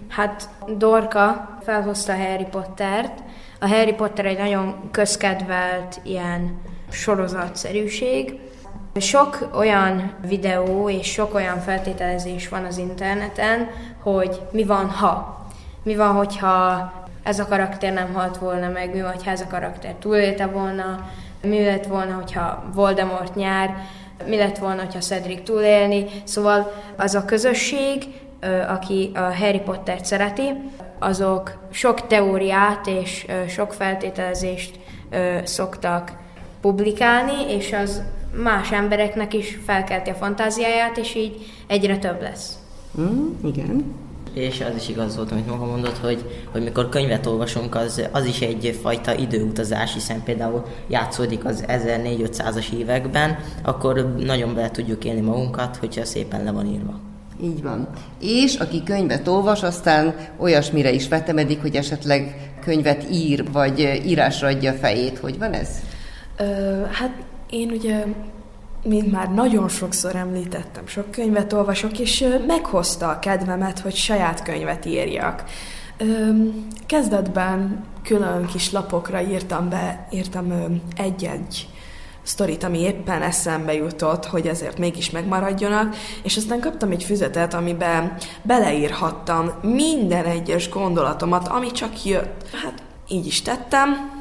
Hát 0.07 0.49
Dorka 0.77 1.57
felhozta 1.61 2.15
Harry 2.15 2.45
Pottert. 2.51 3.23
A 3.59 3.67
Harry 3.67 3.93
Potter 3.93 4.25
egy 4.25 4.37
nagyon 4.37 4.75
közkedvelt 4.91 6.01
ilyen 6.03 6.57
sorozatszerűség. 6.89 8.39
Sok 8.99 9.49
olyan 9.55 10.13
videó 10.27 10.89
és 10.89 11.11
sok 11.11 11.33
olyan 11.33 11.59
feltételezés 11.59 12.49
van 12.49 12.65
az 12.65 12.77
interneten, 12.77 13.69
hogy 14.01 14.41
mi 14.51 14.63
van, 14.63 14.89
ha. 14.89 15.45
Mi 15.83 15.95
van, 15.95 16.13
hogyha 16.13 16.91
ez 17.23 17.39
a 17.39 17.45
karakter 17.47 17.93
nem 17.93 18.13
halt 18.13 18.37
volna 18.37 18.69
meg, 18.69 18.93
mi 18.93 19.01
van, 19.01 19.13
ha 19.23 19.31
ez 19.31 19.41
a 19.41 19.47
karakter 19.47 19.93
túlélte 19.93 20.45
volna, 20.45 21.09
mi 21.41 21.65
lett 21.65 21.85
volna, 21.85 22.15
hogyha 22.15 22.63
Voldemort 22.73 23.35
nyár, 23.35 23.75
mi 24.25 24.37
lett 24.37 24.57
volna, 24.57 24.81
hogyha 24.81 24.99
Cedric 24.99 25.43
túlélni. 25.43 26.05
Szóval 26.23 26.71
az 26.95 27.15
a 27.15 27.25
közösség, 27.25 28.03
aki 28.67 29.11
a 29.13 29.19
Harry 29.19 29.59
Pottert 29.59 30.05
szereti, 30.05 30.53
azok 30.99 31.67
sok 31.71 32.07
teóriát 32.07 32.87
és 32.87 33.25
sok 33.47 33.73
feltételezést 33.73 34.79
szoktak 35.43 36.11
publikálni, 36.61 37.53
és 37.53 37.73
az 37.73 38.01
más 38.43 38.71
embereknek 38.71 39.33
is 39.33 39.59
felkelti 39.65 40.09
a 40.09 40.13
fantáziáját, 40.13 40.97
és 40.97 41.15
így 41.15 41.45
egyre 41.67 41.97
több 41.97 42.21
lesz. 42.21 42.57
Mm, 42.99 43.27
igen. 43.43 43.93
És 44.33 44.61
az 44.61 44.75
is 44.75 44.89
igaz 44.89 45.15
volt, 45.15 45.31
amit 45.31 45.47
maga 45.47 45.65
mondott, 45.65 45.97
hogy, 45.97 46.25
hogy 46.51 46.63
mikor 46.63 46.89
könyvet 46.89 47.25
olvasunk, 47.25 47.75
az, 47.75 48.07
az 48.11 48.25
is 48.25 48.39
egyfajta 48.41 49.15
időutazás, 49.15 49.93
hiszen 49.93 50.23
például 50.23 50.65
játszódik 50.87 51.45
az 51.45 51.63
1400-as 51.67 52.71
években, 52.71 53.37
akkor 53.63 54.15
nagyon 54.17 54.53
bele 54.53 54.71
tudjuk 54.71 55.05
élni 55.05 55.21
magunkat, 55.21 55.75
hogyha 55.75 56.05
szépen 56.05 56.43
le 56.43 56.51
van 56.51 56.65
írva. 56.65 56.99
Így 57.43 57.63
van. 57.63 57.87
És 58.19 58.55
aki 58.55 58.83
könyvet 58.83 59.27
olvas, 59.27 59.63
aztán 59.63 60.15
olyasmire 60.37 60.91
is 60.91 61.07
vetemedik, 61.07 61.61
hogy 61.61 61.75
esetleg 61.75 62.51
könyvet 62.63 63.05
ír, 63.11 63.51
vagy 63.51 63.79
írásra 64.05 64.47
adja 64.47 64.71
a 64.71 64.75
fejét. 64.75 65.17
Hogy 65.17 65.37
van 65.37 65.53
ez? 65.53 65.69
Ö, 66.37 66.43
hát 66.91 67.11
én 67.49 67.69
ugye, 67.69 68.05
mint 68.83 69.11
már 69.11 69.33
nagyon 69.33 69.67
sokszor 69.67 70.15
említettem, 70.15 70.87
sok 70.87 71.11
könyvet 71.11 71.53
olvasok, 71.53 71.99
és 71.99 72.25
meghozta 72.47 73.09
a 73.09 73.19
kedvemet, 73.19 73.79
hogy 73.79 73.95
saját 73.95 74.43
könyvet 74.43 74.85
írjak. 74.85 75.43
Kezdetben 76.85 77.83
külön 78.03 78.45
kis 78.45 78.71
lapokra 78.71 79.21
írtam 79.21 79.69
be, 79.69 80.07
írtam 80.11 80.79
egy-egy 80.95 81.67
sztorit, 82.23 82.63
ami 82.63 82.79
éppen 82.79 83.21
eszembe 83.21 83.73
jutott, 83.73 84.25
hogy 84.25 84.47
ezért 84.47 84.77
mégis 84.77 85.09
megmaradjonak, 85.09 85.95
és 86.23 86.37
aztán 86.37 86.59
kaptam 86.59 86.91
egy 86.91 87.03
füzetet, 87.03 87.53
amiben 87.53 88.17
beleírhattam 88.41 89.51
minden 89.61 90.25
egyes 90.25 90.69
gondolatomat, 90.69 91.47
ami 91.47 91.71
csak 91.71 92.05
jött. 92.05 92.49
Hát 92.63 92.83
így 93.07 93.25
is 93.25 93.41
tettem, 93.41 94.14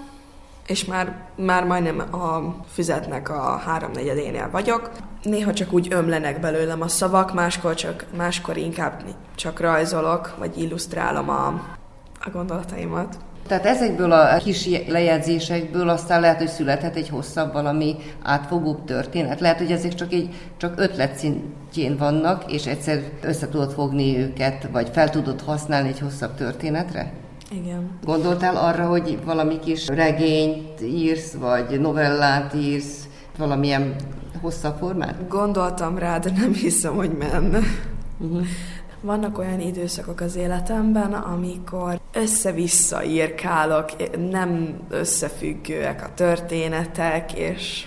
és 0.67 0.85
már, 0.85 1.17
már 1.37 1.65
majdnem 1.65 1.99
a 1.99 2.55
füzetnek 2.73 3.29
a 3.29 3.57
háromnegyedénél 3.57 4.49
vagyok. 4.51 4.91
Néha 5.23 5.53
csak 5.53 5.73
úgy 5.73 5.89
ömlenek 5.91 6.41
belőlem 6.41 6.83
a 6.83 6.89
szavak, 6.89 7.35
máskor, 7.35 7.75
csak, 7.75 8.07
máskor 8.17 8.57
inkább 8.57 9.03
csak 9.35 9.61
rajzolok, 9.61 10.35
vagy 10.39 10.59
illusztrálom 10.59 11.29
a, 11.29 11.47
a 12.21 12.31
gondolataimat. 12.33 13.17
Tehát 13.47 13.67
ezekből 13.67 14.13
a 14.13 14.37
kis 14.37 14.69
lejegyzésekből 14.87 15.89
aztán 15.89 16.21
lehet, 16.21 16.39
hogy 16.39 16.49
születhet 16.49 16.97
egy 16.97 17.09
hosszabb, 17.09 17.53
valami 17.53 17.97
átfogóbb 18.23 18.85
történet. 18.85 19.41
Lehet, 19.41 19.59
hogy 19.59 19.73
ezek 19.73 19.95
csak 19.95 20.13
egy 20.13 20.35
csak 20.57 20.75
ötlet 20.77 21.27
vannak, 21.99 22.53
és 22.53 22.67
egyszer 22.67 23.03
össze 23.23 23.49
tudod 23.49 23.73
fogni 23.73 24.19
őket, 24.19 24.69
vagy 24.73 24.89
fel 24.93 25.11
tudod 25.11 25.41
használni 25.41 25.89
egy 25.89 25.99
hosszabb 25.99 26.35
történetre? 26.35 27.13
Igen. 27.51 27.99
Gondoltál 28.05 28.57
arra, 28.57 28.87
hogy 28.87 29.25
valami 29.25 29.59
kis 29.59 29.87
regényt 29.87 30.81
írsz, 30.81 31.33
vagy 31.33 31.81
novellát 31.81 32.55
írsz, 32.55 33.09
valamilyen 33.39 33.95
hosszabb 34.41 34.77
formát? 34.79 35.29
Gondoltam 35.29 35.99
rá, 35.99 36.19
de 36.19 36.31
nem 36.31 36.53
hiszem, 36.53 36.95
hogy 36.95 37.17
menne. 37.17 37.59
Uh-huh. 38.19 38.47
Vannak 39.01 39.39
olyan 39.39 39.61
időszakok 39.61 40.21
az 40.21 40.37
életemben, 40.37 41.13
amikor 41.13 42.01
össze-vissza 42.13 43.05
írkálok, 43.05 43.91
nem 44.31 44.79
összefüggőek 44.89 46.03
a 46.03 46.15
történetek, 46.15 47.33
és 47.33 47.87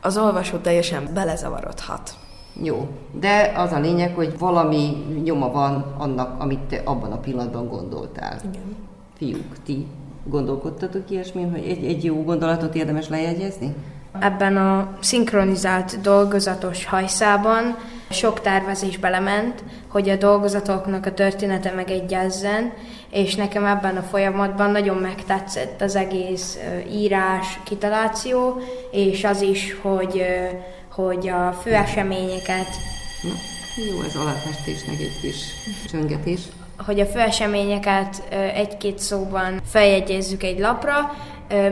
az 0.00 0.16
olvasó 0.16 0.56
teljesen 0.56 1.08
belezavarodhat. 1.14 2.19
Jó, 2.62 2.88
de 3.20 3.52
az 3.56 3.72
a 3.72 3.78
lényeg, 3.78 4.14
hogy 4.14 4.38
valami 4.38 5.04
nyoma 5.24 5.52
van 5.52 5.94
annak, 5.98 6.40
amit 6.40 6.58
te 6.58 6.80
abban 6.84 7.12
a 7.12 7.18
pillanatban 7.18 7.68
gondoltál. 7.68 8.40
Igen. 8.50 8.76
Fiúk, 9.16 9.62
ti 9.64 9.86
gondolkodtatok 10.24 11.10
ilyesmin, 11.10 11.50
hogy 11.50 11.64
egy, 11.68 11.84
egy 11.84 12.04
jó 12.04 12.22
gondolatot 12.22 12.74
érdemes 12.74 13.08
lejegyezni? 13.08 13.74
Ebben 14.18 14.56
a 14.56 14.88
szinkronizált 15.00 16.00
dolgozatos 16.00 16.84
hajszában 16.84 17.76
sok 18.10 18.40
tervezés 18.40 18.98
belement, 18.98 19.64
hogy 19.88 20.08
a 20.08 20.16
dolgozatoknak 20.16 21.06
a 21.06 21.14
története 21.14 21.72
megegyezzen, 21.72 22.72
és 23.10 23.34
nekem 23.34 23.64
ebben 23.64 23.96
a 23.96 24.02
folyamatban 24.02 24.70
nagyon 24.70 24.96
megtetszett 24.96 25.80
az 25.80 25.96
egész 25.96 26.58
írás, 26.92 27.60
kitaláció, 27.64 28.60
és 28.90 29.24
az 29.24 29.40
is, 29.40 29.76
hogy, 29.82 30.22
hogy 30.90 31.28
a 31.28 31.52
főeseményeket... 31.52 32.68
Na, 33.22 33.32
jó, 33.84 34.02
ez 34.02 34.16
aláfestésnek 34.16 35.00
egy 35.00 35.18
kis 35.20 35.36
csöngetés. 35.90 36.40
Hogy 36.86 37.00
a 37.00 37.06
főeseményeket 37.06 38.22
egy-két 38.54 38.98
szóban 38.98 39.60
feljegyezzük 39.64 40.42
egy 40.42 40.58
lapra, 40.58 41.14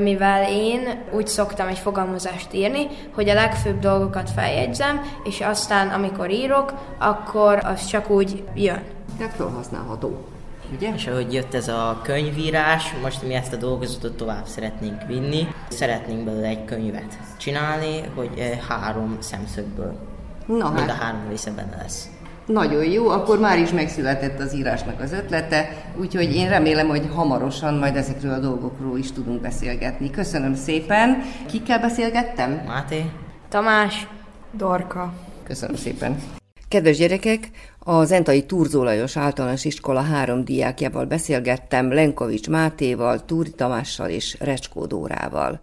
mivel 0.01 0.51
én 0.51 1.05
úgy 1.13 1.27
szoktam 1.27 1.69
egy 1.69 1.79
fogalmazást 1.79 2.53
írni, 2.53 2.87
hogy 3.15 3.29
a 3.29 3.35
legfőbb 3.35 3.79
dolgokat 3.79 4.31
feljegyzem, 4.31 5.01
és 5.25 5.41
aztán, 5.41 5.89
amikor 5.89 6.31
írok, 6.31 6.73
akkor 6.99 7.59
az 7.65 7.87
csak 7.87 8.11
úgy 8.11 8.45
jön. 8.55 8.83
Tehát 9.19 9.35
felhasználható. 9.35 10.27
Ugye? 10.75 10.93
És 10.95 11.07
ahogy 11.07 11.33
jött 11.33 11.55
ez 11.55 11.69
a 11.69 12.01
könyvírás, 12.03 12.95
most 13.03 13.23
mi 13.23 13.35
ezt 13.35 13.53
a 13.53 13.57
dolgozatot 13.57 14.17
tovább 14.17 14.47
szeretnénk 14.47 15.07
vinni. 15.07 15.47
Szeretnénk 15.69 16.25
belőle 16.25 16.47
egy 16.47 16.65
könyvet 16.65 17.19
csinálni, 17.39 18.01
hogy 18.15 18.59
három 18.69 19.17
szemszögből. 19.21 19.99
Na 20.47 20.71
Mind 20.71 20.79
hát. 20.79 20.91
a 20.91 21.05
három 21.05 21.29
része 21.29 21.51
benne 21.51 21.77
lesz. 21.77 22.09
Nagyon 22.47 22.85
jó, 22.85 23.09
akkor 23.09 23.39
már 23.39 23.59
is 23.59 23.71
megszületett 23.71 24.41
az 24.41 24.55
írásnak 24.55 25.01
az 25.01 25.13
ötlete, 25.13 25.69
úgyhogy 26.01 26.35
én 26.35 26.49
remélem, 26.49 26.89
hogy 26.89 27.09
hamarosan 27.15 27.75
majd 27.75 27.97
ezekről 27.97 28.33
a 28.33 28.39
dolgokról 28.39 28.99
is 28.99 29.13
tudunk 29.13 29.41
beszélgetni. 29.41 30.11
Köszönöm 30.11 30.55
szépen. 30.55 31.23
Kikkel 31.47 31.81
beszélgettem? 31.81 32.63
Máté. 32.67 33.11
Tamás. 33.49 34.09
Dorka. 34.53 35.13
Köszönöm 35.45 35.77
szépen. 35.77 36.38
Kedves 36.69 36.97
gyerekek, 36.97 37.51
az 37.79 38.13
Entai 38.13 38.47
Turzólajos 38.47 39.17
Általános 39.17 39.65
Iskola 39.65 40.01
három 40.01 40.45
diákjával 40.45 41.05
beszélgettem 41.05 41.93
Lenkovics 41.93 42.49
Mátéval, 42.49 43.25
Túri 43.25 43.51
Tamással 43.51 44.09
és 44.09 44.37
Recskó 44.41 44.87
Dórával. 44.87 45.61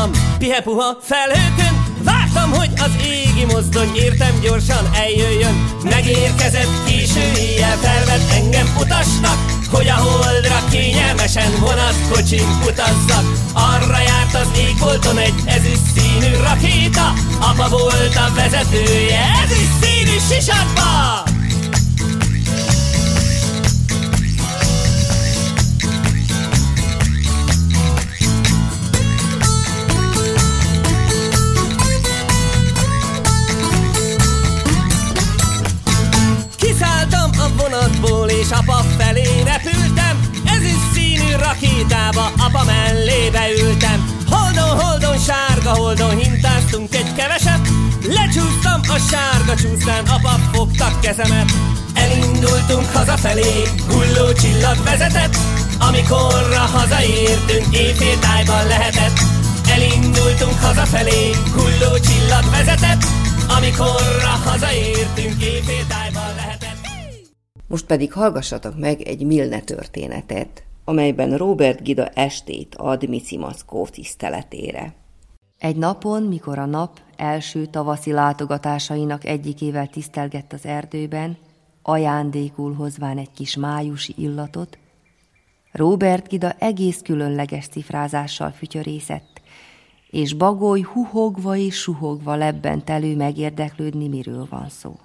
Ugrándoztam, 0.00 0.38
pihepuha 0.38 0.96
felhőkön, 1.00 1.88
Vártam, 2.04 2.50
hogy 2.50 2.70
az 2.76 2.90
égi 3.04 3.44
mozdony 3.44 3.96
értem 3.96 4.40
gyorsan 4.40 4.90
eljöjjön. 4.94 5.70
Megérkezett 5.82 6.84
késő 6.86 7.20
éjjel 7.38 7.76
felvett 7.76 8.30
engem 8.32 8.66
utasnak 8.80 9.38
Hogy 9.70 9.88
a 9.88 9.94
holdra 9.94 10.64
kényelmesen 10.70 11.50
vonatkocsin 11.60 12.48
utazzak. 12.68 13.24
Arra 13.52 13.98
járt 13.98 14.34
az 14.34 14.58
égbolton 14.58 15.18
egy 15.18 15.34
ezüst 15.44 15.86
színű 15.94 16.34
rakéta 16.42 17.12
Apa 17.40 17.68
volt 17.68 18.16
a 18.16 18.34
vezetője 18.34 19.20
ezüst 19.44 19.72
színű 19.80 20.16
sisakba 20.28 21.29
holdon 45.90 46.18
hintáztunk 46.18 46.94
egy 46.94 47.12
keveset. 47.12 47.64
Lecsúsztam 48.16 48.80
a 48.96 48.98
sárga 49.10 49.54
csúszán, 49.62 50.04
apa 50.06 50.34
fogta 50.52 50.98
kezemet. 51.02 51.50
Elindultunk 51.94 52.86
hazafelé, 52.96 53.52
hulló 53.88 54.32
csillag 54.32 54.78
vezetett. 54.84 55.34
Amikorra 55.88 56.64
hazaértünk, 56.76 57.66
éjféltájban 57.82 58.66
lehetett. 58.66 59.16
Elindultunk 59.74 60.58
hazafelé, 60.66 61.22
hulló 61.56 61.92
csillag 62.06 62.44
vezetett. 62.56 63.02
Amikorra 63.56 64.34
hazaértünk, 64.48 65.36
éjféltájban 65.42 66.30
lehetett. 66.36 66.80
Most 67.68 67.86
pedig 67.86 68.12
hallgassatok 68.12 68.78
meg 68.78 69.00
egy 69.00 69.22
Milne 69.22 69.60
történetet, 69.60 70.62
amelyben 70.84 71.36
Robert 71.36 71.82
Gida 71.82 72.06
estét 72.08 72.74
ad 72.74 73.08
Mici 73.08 73.36
Mackó 73.36 73.86
tiszteletére. 73.86 74.99
Egy 75.60 75.76
napon, 75.76 76.22
mikor 76.22 76.58
a 76.58 76.66
nap 76.66 77.00
első 77.16 77.66
tavaszi 77.66 78.12
látogatásainak 78.12 79.24
egyikével 79.24 79.86
tisztelgett 79.86 80.52
az 80.52 80.66
erdőben, 80.66 81.36
ajándékul 81.82 82.74
hozván 82.74 83.18
egy 83.18 83.30
kis 83.32 83.56
májusi 83.56 84.14
illatot, 84.16 84.78
Robert 85.72 86.28
Gida 86.28 86.52
egész 86.52 87.00
különleges 87.02 87.66
cifrázással 87.66 88.50
fütyörészett, 88.50 89.40
és 90.10 90.34
bagoly 90.34 90.80
huhogva 90.80 91.56
és 91.56 91.76
suhogva 91.76 92.34
lebbent 92.34 92.90
elő 92.90 93.16
megérdeklődni, 93.16 94.08
miről 94.08 94.46
van 94.50 94.68
szó. 94.68 94.98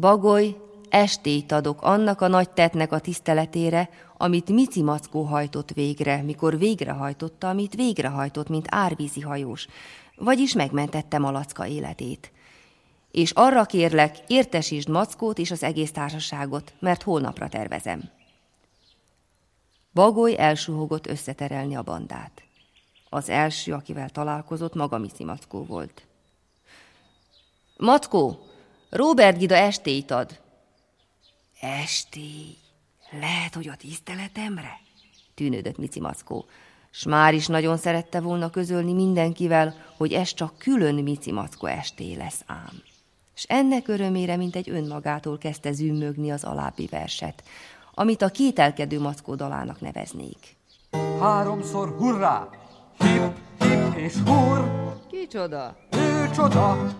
Bagoly 0.00 0.56
estét 0.92 1.52
adok 1.52 1.82
annak 1.82 2.20
a 2.20 2.28
nagy 2.28 2.50
tettnek 2.50 2.92
a 2.92 2.98
tiszteletére, 2.98 3.88
amit 4.16 4.48
Mici 4.48 4.82
Mackó 4.82 5.22
hajtott 5.22 5.70
végre, 5.70 6.22
mikor 6.22 6.58
végrehajtotta, 6.58 7.48
amit 7.48 7.74
végrehajtott, 7.74 8.48
mint 8.48 8.66
árvízi 8.70 9.20
hajós, 9.20 9.66
vagyis 10.16 10.52
megmentette 10.52 11.18
Malacka 11.18 11.66
életét. 11.66 12.32
És 13.10 13.30
arra 13.30 13.64
kérlek, 13.64 14.18
értesítsd 14.26 14.88
Mackót 14.88 15.38
és 15.38 15.50
az 15.50 15.62
egész 15.62 15.92
társaságot, 15.92 16.72
mert 16.78 17.02
holnapra 17.02 17.48
tervezem. 17.48 18.10
Bagoly 19.94 20.38
elsuhogott 20.38 21.06
összeterelni 21.06 21.76
a 21.76 21.82
bandát. 21.82 22.42
Az 23.08 23.28
első, 23.28 23.72
akivel 23.72 24.08
találkozott, 24.08 24.74
maga 24.74 24.98
Mici 24.98 25.24
Mackó 25.24 25.64
volt. 25.64 26.06
Mackó, 27.76 28.46
Robert 28.90 29.38
Gida 29.38 29.54
estét 29.54 30.10
ad, 30.10 30.41
Esti, 31.62 32.56
lehet, 33.20 33.54
hogy 33.54 33.68
a 33.68 33.76
tiszteletemre? 33.76 34.80
Tűnődött 35.34 35.78
Mici 35.78 36.00
Mackó. 36.00 36.44
S 36.90 37.04
már 37.04 37.34
is 37.34 37.46
nagyon 37.46 37.76
szerette 37.76 38.20
volna 38.20 38.50
közölni 38.50 38.92
mindenkivel, 38.92 39.74
hogy 39.96 40.12
ez 40.12 40.34
csak 40.34 40.58
külön 40.58 40.94
Mici 40.94 41.32
Mackó 41.32 41.66
esté 41.66 42.14
lesz 42.14 42.42
ám. 42.46 42.82
És 43.34 43.44
ennek 43.48 43.88
örömére, 43.88 44.36
mint 44.36 44.56
egy 44.56 44.70
önmagától 44.70 45.38
kezdte 45.38 45.72
zümmögni 45.72 46.30
az 46.30 46.44
alábbi 46.44 46.86
verset, 46.90 47.42
amit 47.94 48.22
a 48.22 48.28
kételkedő 48.28 49.00
Mackó 49.00 49.34
dalának 49.34 49.80
neveznék. 49.80 50.56
Háromszor 51.20 51.96
hurrá! 51.98 52.48
Hip, 52.98 53.32
hip 53.58 53.96
és 53.96 54.14
hurr! 54.14 54.60
Kicsoda? 55.10 55.76
Ő 55.90 56.30
csoda! 56.30 56.94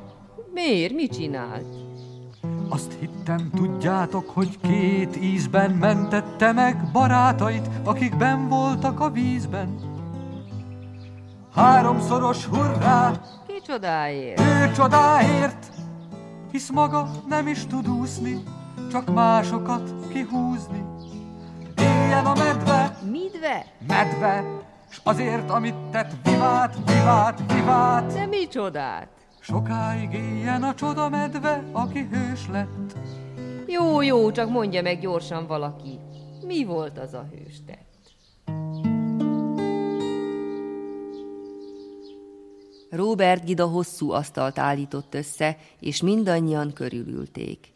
Miért? 0.53 0.93
Mit 0.93 1.13
csinált? 1.13 1.92
Azt 2.73 2.93
hittem, 3.01 3.51
tudjátok, 3.55 4.31
hogy 4.31 4.59
két 4.61 5.17
ízben 5.17 5.71
mentette 5.71 6.53
meg 6.53 6.91
barátait, 6.93 7.69
akik 7.85 8.17
ben 8.17 8.49
voltak 8.49 9.01
a 9.01 9.11
vízben. 9.11 9.79
Háromszoros 11.55 12.45
hurrá! 12.45 13.11
Ki 13.47 13.61
csodáért? 13.67 14.41
Ő 14.41 14.73
csodáért! 14.73 15.73
Hisz 16.51 16.71
maga 16.71 17.11
nem 17.29 17.47
is 17.47 17.67
tud 17.67 17.89
úszni, 17.89 18.43
csak 18.91 19.15
másokat 19.15 19.91
kihúzni. 20.13 20.85
Éljen 21.77 22.27
a 22.27 22.35
medve! 22.35 22.99
Midve? 23.11 23.67
Medve! 23.87 24.45
S 24.89 25.01
azért, 25.03 25.51
amit 25.51 25.77
tett, 25.91 26.13
vivát, 26.25 26.77
vivát, 26.87 27.53
vivát! 27.53 28.13
De 28.13 28.27
mi 28.27 28.49
csodát? 28.49 29.22
Sokáig 29.45 30.13
éljen 30.13 30.63
a 30.63 30.75
csoda 30.75 31.09
medve, 31.09 31.65
aki 31.73 32.09
hős 32.11 32.49
lett. 32.49 32.97
Jó, 33.67 34.01
jó, 34.01 34.31
csak 34.31 34.51
mondja 34.51 34.83
meg 34.83 35.01
gyorsan 35.01 35.47
valaki, 35.47 35.99
mi 36.47 36.65
volt 36.65 36.99
az 36.99 37.15
a 37.15 37.29
hőstett? 37.31 38.15
Robert 42.91 43.45
Gida 43.45 43.67
hosszú 43.67 44.11
asztalt 44.11 44.59
állított 44.59 45.15
össze, 45.15 45.59
és 45.81 46.03
mindannyian 46.03 46.73
körülülték. 46.73 47.73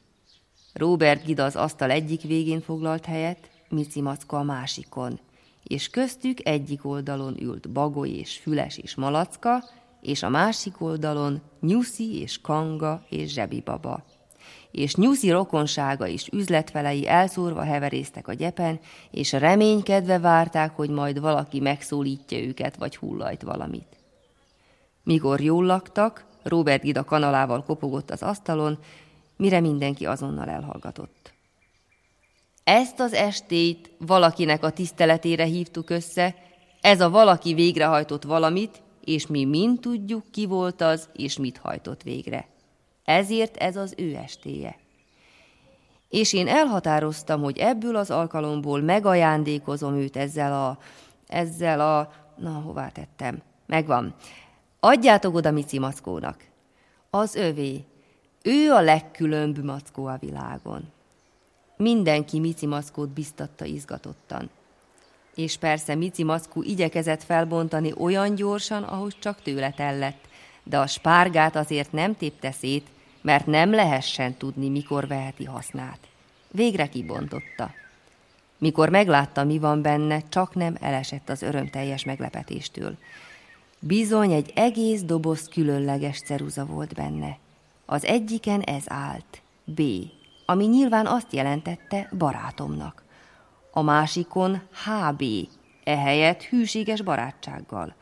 Robert 0.73 1.25
Gida 1.25 1.45
az 1.45 1.57
asztal 1.57 1.91
egyik 1.91 2.23
végén 2.23 2.61
foglalt 2.61 3.05
helyet, 3.05 3.51
Mici 3.69 4.01
Macka 4.01 4.39
a 4.39 4.43
másikon, 4.43 5.19
és 5.63 5.89
köztük 5.89 6.47
egyik 6.47 6.85
oldalon 6.85 7.43
ült 7.43 7.71
Bagoly 7.71 8.11
és 8.11 8.37
Füles 8.37 8.79
és 8.79 8.95
Malacka, 8.95 9.65
és 10.07 10.23
a 10.23 10.29
másik 10.29 10.81
oldalon 10.81 11.43
Nyuszi 11.61 12.21
és 12.21 12.41
Kanga 12.41 13.03
és 13.09 13.33
Zsebibaba. 13.33 14.05
És 14.71 14.95
Nyuszi 14.95 15.31
rokonsága 15.31 16.07
és 16.07 16.29
üzletfelei 16.33 17.09
elszórva 17.09 17.63
heverésztek 17.63 18.29
a 18.29 18.33
gyepen, 18.33 18.81
és 19.11 19.33
reménykedve 19.33 20.19
várták, 20.19 20.77
hogy 20.77 20.91
majd 20.91 21.21
valaki 21.21 21.61
megszólítja 21.61 22.39
őket, 22.39 22.77
vagy 22.77 22.97
hullajt 22.97 23.43
valamit. 23.43 23.97
Mikor 25.03 25.41
jól 25.41 25.65
laktak, 25.65 26.25
Robert 26.43 26.83
Gida 26.83 27.05
kanalával 27.05 27.65
kopogott 27.65 28.11
az 28.11 28.23
asztalon, 28.23 28.79
mire 29.37 29.61
mindenki 29.61 30.07
azonnal 30.07 30.49
elhallgatott. 30.49 31.33
Ezt 32.65 33.01
az 33.01 33.13
estét 33.13 33.91
valakinek 33.99 34.65
a 34.65 34.71
tiszteletére 34.71 35.45
hívtuk 35.45 35.91
össze, 35.91 36.35
ez 36.81 37.01
a 37.01 37.11
valaki 37.11 37.55
végrehajtott 37.55 38.23
valamit, 38.23 38.85
és 39.07 39.27
mi 39.27 39.45
mind 39.45 39.81
tudjuk, 39.81 40.25
ki 40.31 40.47
volt 40.47 40.81
az, 40.81 41.09
és 41.13 41.39
mit 41.39 41.59
hajtott 41.59 42.03
végre. 42.03 42.47
Ezért 43.05 43.57
ez 43.57 43.77
az 43.77 43.95
ő 43.97 44.15
estéje. 44.15 44.77
És 46.09 46.33
én 46.33 46.49
elhatároztam, 46.49 47.43
hogy 47.43 47.59
ebből 47.59 47.97
az 47.97 48.11
alkalomból 48.11 48.81
megajándékozom 48.81 49.95
őt 49.95 50.17
ezzel 50.17 50.53
a... 50.53 50.79
ezzel 51.27 51.81
a... 51.81 52.13
na, 52.37 52.51
hová 52.51 52.89
tettem? 52.89 53.43
Megvan. 53.67 54.15
Adjátok 54.81 55.35
oda 55.35 55.51
Mici 55.51 55.79
Mackónak. 55.79 56.45
Az 57.11 57.35
övé. 57.35 57.85
Ő 58.43 58.71
a 58.71 58.81
legkülönbb 58.81 59.65
mackó 59.65 60.07
a 60.07 60.19
világon. 60.21 60.93
Mindenki 61.77 62.39
Mici 62.41 62.67
Mackót 62.67 63.09
biztatta 63.09 63.65
izgatottan 63.65 64.51
és 65.37 65.57
persze 65.57 65.95
Mici 65.95 66.25
Mackú 66.25 66.63
igyekezett 66.63 67.23
felbontani 67.23 67.93
olyan 67.99 68.35
gyorsan, 68.35 68.83
ahogy 68.83 69.17
csak 69.19 69.43
tőle 69.43 69.71
tellett, 69.71 70.25
de 70.63 70.79
a 70.79 70.87
spárgát 70.87 71.57
azért 71.57 71.93
nem 71.93 72.17
tépte 72.17 72.53
szét, 72.53 72.87
mert 73.21 73.47
nem 73.47 73.71
lehessen 73.71 74.35
tudni, 74.35 74.69
mikor 74.69 75.07
veheti 75.07 75.45
hasznát. 75.45 75.99
Végre 76.51 76.87
kibontotta. 76.87 77.71
Mikor 78.59 78.89
meglátta, 78.89 79.45
mi 79.45 79.59
van 79.59 79.83
benne, 79.83 80.23
csak 80.29 80.55
nem 80.55 80.77
elesett 80.81 81.29
az 81.29 81.43
örömteljes 81.43 82.05
meglepetéstől. 82.05 82.97
Bizony 83.79 84.33
egy 84.33 84.53
egész 84.55 85.03
doboz 85.03 85.49
különleges 85.49 86.21
ceruza 86.21 86.65
volt 86.65 86.95
benne. 86.95 87.39
Az 87.87 88.05
egyiken 88.05 88.61
ez 88.61 88.85
állt. 88.87 89.41
B. 89.65 89.81
ami 90.47 90.65
nyilván 90.65 91.07
azt 91.07 91.33
jelentette 91.33 92.09
barátomnak. 92.19 93.05
A 93.77 93.83
másikon 93.83 94.61
HB, 94.85 95.25
ehelyett 95.85 96.43
hűséges 96.43 97.03
barátsággal. 97.03 97.95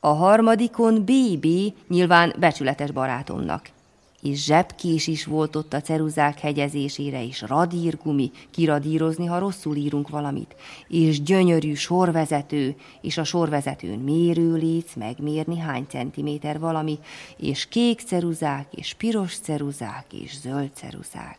A 0.00 0.08
harmadikon 0.08 1.04
BB, 1.04 1.46
nyilván 1.88 2.34
becsületes 2.38 2.90
barátomnak. 2.90 3.70
És 4.22 4.44
zsebkés 4.44 5.06
is 5.06 5.24
volt 5.24 5.56
ott 5.56 5.72
a 5.72 5.80
ceruzák 5.80 6.38
hegyezésére, 6.40 7.24
és 7.24 7.40
radírgumi, 7.40 8.30
kiradírozni, 8.50 9.26
ha 9.26 9.38
rosszul 9.38 9.76
írunk 9.76 10.08
valamit, 10.08 10.56
és 10.88 11.22
gyönyörű 11.22 11.74
sorvezető, 11.74 12.76
és 13.00 13.18
a 13.18 13.24
sorvezetőn 13.24 13.98
mérőléc, 13.98 14.94
megmérni 14.94 15.58
hány 15.58 15.86
centiméter 15.88 16.58
valami, 16.58 16.98
és 17.36 17.66
kék 17.66 18.00
ceruzák, 18.00 18.66
és 18.70 18.94
piros 18.94 19.38
ceruzák, 19.38 20.06
és 20.12 20.38
zöld 20.38 20.70
ceruzák 20.74 21.38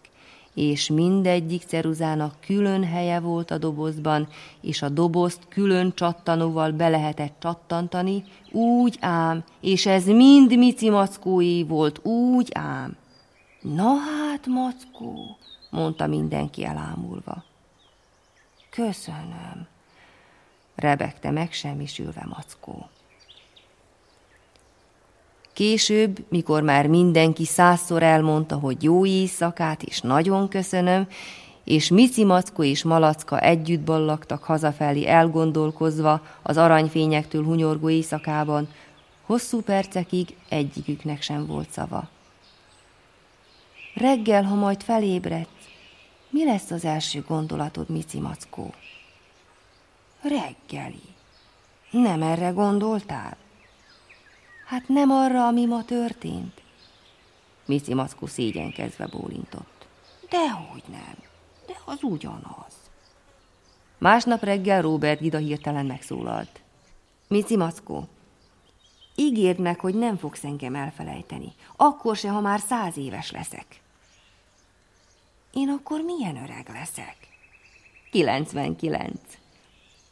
és 0.55 0.89
mindegyik 0.89 1.63
ceruzának 1.63 2.35
külön 2.39 2.83
helye 2.83 3.19
volt 3.19 3.51
a 3.51 3.57
dobozban, 3.57 4.27
és 4.61 4.81
a 4.81 4.89
dobozt 4.89 5.39
külön 5.49 5.93
csattanóval 5.95 6.71
be 6.71 6.89
lehetett 6.89 7.35
csattantani, 7.39 8.23
úgy 8.51 8.97
ám, 9.01 9.43
és 9.61 9.85
ez 9.85 10.05
mind 10.05 10.57
Mici 10.57 10.89
mackói 10.89 11.63
volt, 11.63 12.05
úgy 12.05 12.49
ám. 12.53 12.95
Na 13.61 13.93
hát, 13.93 14.45
mackó, 14.47 15.37
mondta 15.69 16.07
mindenki 16.07 16.65
elámulva. 16.65 17.43
Köszönöm, 18.69 19.67
rebegte 20.75 21.31
meg 21.31 21.53
semmisülve 21.53 22.25
mackó. 22.29 22.89
Később, 25.55 26.25
mikor 26.29 26.61
már 26.61 26.87
mindenki 26.87 27.45
százszor 27.45 28.03
elmondta, 28.03 28.55
hogy 28.55 28.83
jó 28.83 29.05
éjszakát, 29.05 29.83
és 29.83 30.01
nagyon 30.01 30.47
köszönöm, 30.47 31.07
és 31.63 31.89
Mici 31.89 32.23
Mackó 32.23 32.63
és 32.63 32.83
Malacka 32.83 33.39
együtt 33.39 33.79
ballagtak 33.79 34.43
hazafelé 34.43 35.05
elgondolkozva 35.05 36.21
az 36.41 36.57
aranyfényektől 36.57 37.43
hunyorgó 37.43 37.89
éjszakában, 37.89 38.67
hosszú 39.25 39.61
percekig 39.61 40.35
egyiküknek 40.49 41.21
sem 41.21 41.45
volt 41.45 41.69
szava. 41.69 42.09
Reggel, 43.93 44.43
ha 44.43 44.55
majd 44.55 44.83
felébredsz, 44.83 45.47
mi 46.29 46.45
lesz 46.45 46.71
az 46.71 46.85
első 46.85 47.23
gondolatod, 47.27 47.89
Mici 47.89 48.19
Mackó? 48.19 48.73
Reggeli. 50.21 51.03
Nem 51.91 52.21
erre 52.21 52.49
gondoltál? 52.49 53.37
Hát 54.65 54.87
nem 54.87 55.11
arra, 55.11 55.47
ami 55.47 55.65
ma 55.65 55.85
történt? 55.85 56.61
Mici 57.65 57.93
Mackó 57.93 58.25
szégyenkezve 58.25 59.07
bólintott. 59.07 59.87
Dehogy 60.29 60.83
nem, 60.87 61.15
de 61.67 61.73
az 61.85 62.03
ugyanaz. 62.03 62.73
Másnap 63.97 64.43
reggel 64.43 64.81
Robert 64.81 65.19
Gida 65.19 65.37
hirtelen 65.37 65.85
megszólalt. 65.85 66.61
Mici 67.27 67.55
Mackó, 67.57 68.07
ígérd 69.15 69.59
meg, 69.59 69.79
hogy 69.79 69.95
nem 69.95 70.17
fogsz 70.17 70.43
engem 70.43 70.75
elfelejteni. 70.75 71.53
Akkor 71.75 72.15
se, 72.15 72.29
ha 72.29 72.39
már 72.39 72.59
száz 72.59 72.97
éves 72.97 73.31
leszek. 73.31 73.81
Én 75.53 75.69
akkor 75.69 76.01
milyen 76.01 76.35
öreg 76.35 76.69
leszek? 76.69 77.17
99. 78.11 79.19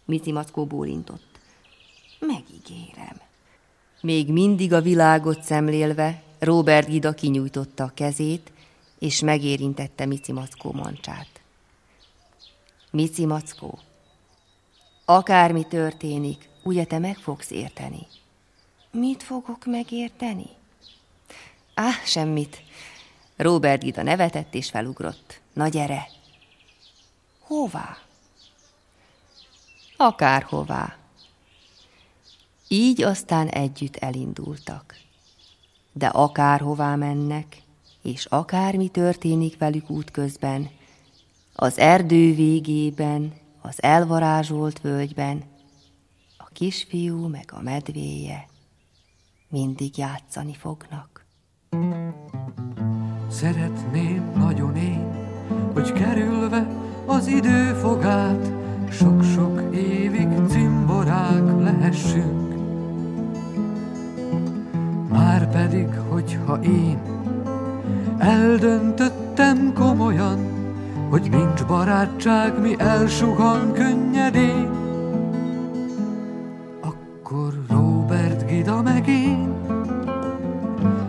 Mici 0.06 0.32
Mackó 0.32 0.66
bólintott. 0.66 1.40
Megígérem. 2.20 3.32
Még 4.04 4.32
mindig 4.32 4.74
a 4.74 4.82
világot 4.82 5.44
szemlélve, 5.44 6.22
Robert 6.40 6.88
Gida 6.88 7.14
kinyújtotta 7.14 7.84
a 7.84 7.92
kezét, 7.94 8.52
és 9.00 9.22
megérintette 9.22 10.06
Mici 10.06 10.32
Mackó 10.32 10.72
mancsát. 10.72 11.28
Mici 12.92 13.26
Mackó, 13.26 13.80
akármi 15.06 15.68
történik, 15.68 16.50
ugye 16.64 16.86
te 16.86 17.00
meg 17.00 17.18
fogsz 17.18 17.52
érteni? 17.52 18.08
Mit 18.92 19.24
fogok 19.24 19.66
megérteni? 19.66 20.48
Á, 21.74 21.90
semmit. 22.06 22.62
Robert 23.36 23.84
Gida 23.84 24.04
nevetett 24.04 24.54
és 24.54 24.70
felugrott. 24.70 25.42
Na 25.54 25.68
gyere! 25.68 26.08
Hová? 27.40 27.98
Akárhová. 29.98 30.98
Így 32.68 33.02
aztán 33.02 33.48
együtt 33.48 33.96
elindultak. 33.96 34.96
De 35.94 36.08
akárhová 36.08 36.96
mennek, 36.96 37.62
és 38.02 38.26
akármi 38.26 38.88
történik 38.88 39.58
velük 39.58 39.90
útközben, 39.90 40.70
az 41.56 41.80
erdő 41.80 42.36
végében, 42.36 43.34
az 43.62 43.84
elvarázsolt 43.84 44.82
völgyben, 44.82 45.44
a 46.38 46.48
kisfiú 46.54 47.28
meg 47.28 47.50
a 47.52 47.62
medvéje 47.62 48.48
mindig 49.50 49.98
játszani 49.98 50.54
fognak. 50.54 51.26
Szeretném 53.30 54.32
nagyon 54.36 54.76
én, 54.76 55.32
hogy 55.74 55.92
kerülve 55.92 56.68
az 57.06 57.28
idő 57.28 57.74
fogát, 57.74 58.52
sok-sok 58.92 59.76
évig 59.76 60.28
cimborák 60.48 61.60
lehessünk. 61.60 62.53
Már 65.14 65.50
pedig, 65.52 65.88
hogyha 66.10 66.60
én 66.62 66.98
eldöntöttem 68.18 69.74
komolyan, 69.74 70.38
hogy 71.10 71.30
nincs 71.32 71.66
barátság, 71.66 72.62
mi 72.62 72.76
elsuhan 72.78 73.74
könnyedén, 73.74 74.70
akkor 76.82 77.54
Robert 77.70 78.46
Gida 78.48 78.82
meg 78.82 79.08
én. 79.08 79.54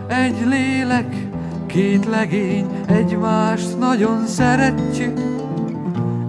Egy 0.07 0.45
lélek, 0.45 1.27
két 1.65 2.05
legény, 2.05 2.67
egymást 2.87 3.79
nagyon 3.79 4.27
szeretjük, 4.27 5.19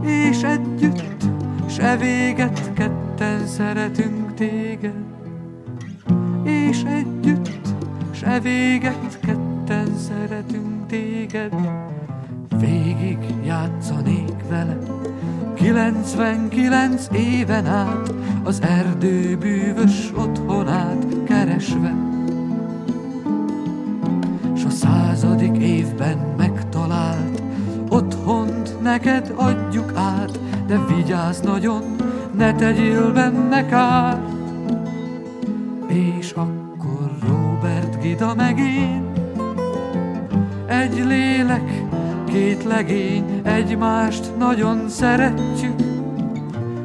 és 0.02 0.42
együtt, 0.42 1.24
se 1.66 1.96
véget 1.96 2.72
ketten 2.74 3.46
szeretünk 3.46 4.34
téged, 4.34 5.04
és 6.42 6.82
együtt 6.82 7.45
se 8.26 8.40
véget, 8.40 9.18
ketten 9.20 9.96
szeretünk 9.96 10.86
téged. 10.86 11.52
Végig 12.58 13.18
játszanék 13.44 14.48
vele, 14.48 14.78
99 15.54 17.06
éven 17.12 17.66
át, 17.66 18.12
az 18.44 18.62
erdő 18.62 19.36
bűvös 19.36 20.12
otthonát 20.16 21.06
keresve. 21.24 21.94
S 24.56 24.64
a 24.64 24.70
századik 24.70 25.56
évben 25.56 26.34
megtalált, 26.36 27.42
otthont 27.88 28.82
neked 28.82 29.32
adjuk 29.36 29.92
át, 29.94 30.38
de 30.66 30.84
vigyázz 30.84 31.40
nagyon, 31.40 31.82
ne 32.36 32.54
tegyél 32.54 33.12
benne 33.12 33.66
kárt. 33.66 34.35
Ida 38.10 38.34
meg 38.34 38.58
én. 38.58 39.12
Egy 40.66 41.04
lélek, 41.06 41.82
két 42.26 42.64
legény, 42.64 43.40
egymást 43.42 44.36
nagyon 44.38 44.88
szeretjük, 44.88 45.80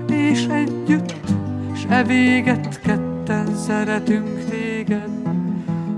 és 0.09 0.45
együtt, 0.45 1.31
se 1.73 2.03
véget 2.03 2.81
ketten 2.81 3.55
szeretünk 3.55 4.49
téged. 4.49 5.09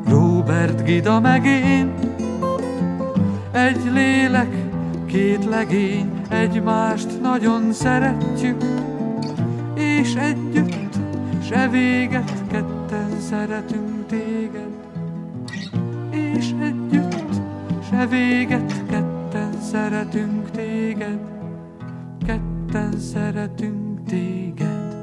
Robert 0.07 0.83
Gida 0.83 1.19
meg 1.19 1.45
én, 1.45 1.93
egy 3.51 3.91
lélek, 3.93 4.55
két 5.05 5.45
legény, 5.45 6.21
egymást 6.29 7.21
nagyon 7.21 7.73
szeretjük, 7.73 8.63
és 9.75 10.15
együtt, 10.15 10.95
se 11.49 11.67
véget 11.67 12.31
ketten 12.47 13.09
szeretünk 13.29 14.07
téged 14.07 14.72
véget, 18.07 18.87
ketten 18.89 19.61
szeretünk 19.61 20.51
téged, 20.51 21.19
ketten 22.25 22.99
szeretünk 22.99 24.03
téged. 24.07 24.95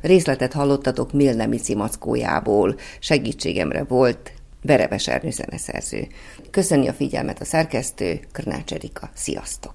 Részletet 0.00 0.52
hallottatok 0.52 1.12
Milne 1.12 1.46
Mici 1.46 1.74
mackójából, 1.74 2.76
segítségemre 2.98 3.84
volt 3.84 4.32
Vereves 4.62 5.08
Ernő 5.08 5.30
zeneszerző. 5.30 6.06
Köszöni 6.50 6.88
a 6.88 6.92
figyelmet 6.92 7.40
a 7.40 7.44
szerkesztő, 7.44 8.20
Krnács 8.32 8.72
Erika. 8.72 9.10
Sziasztok! 9.14 9.74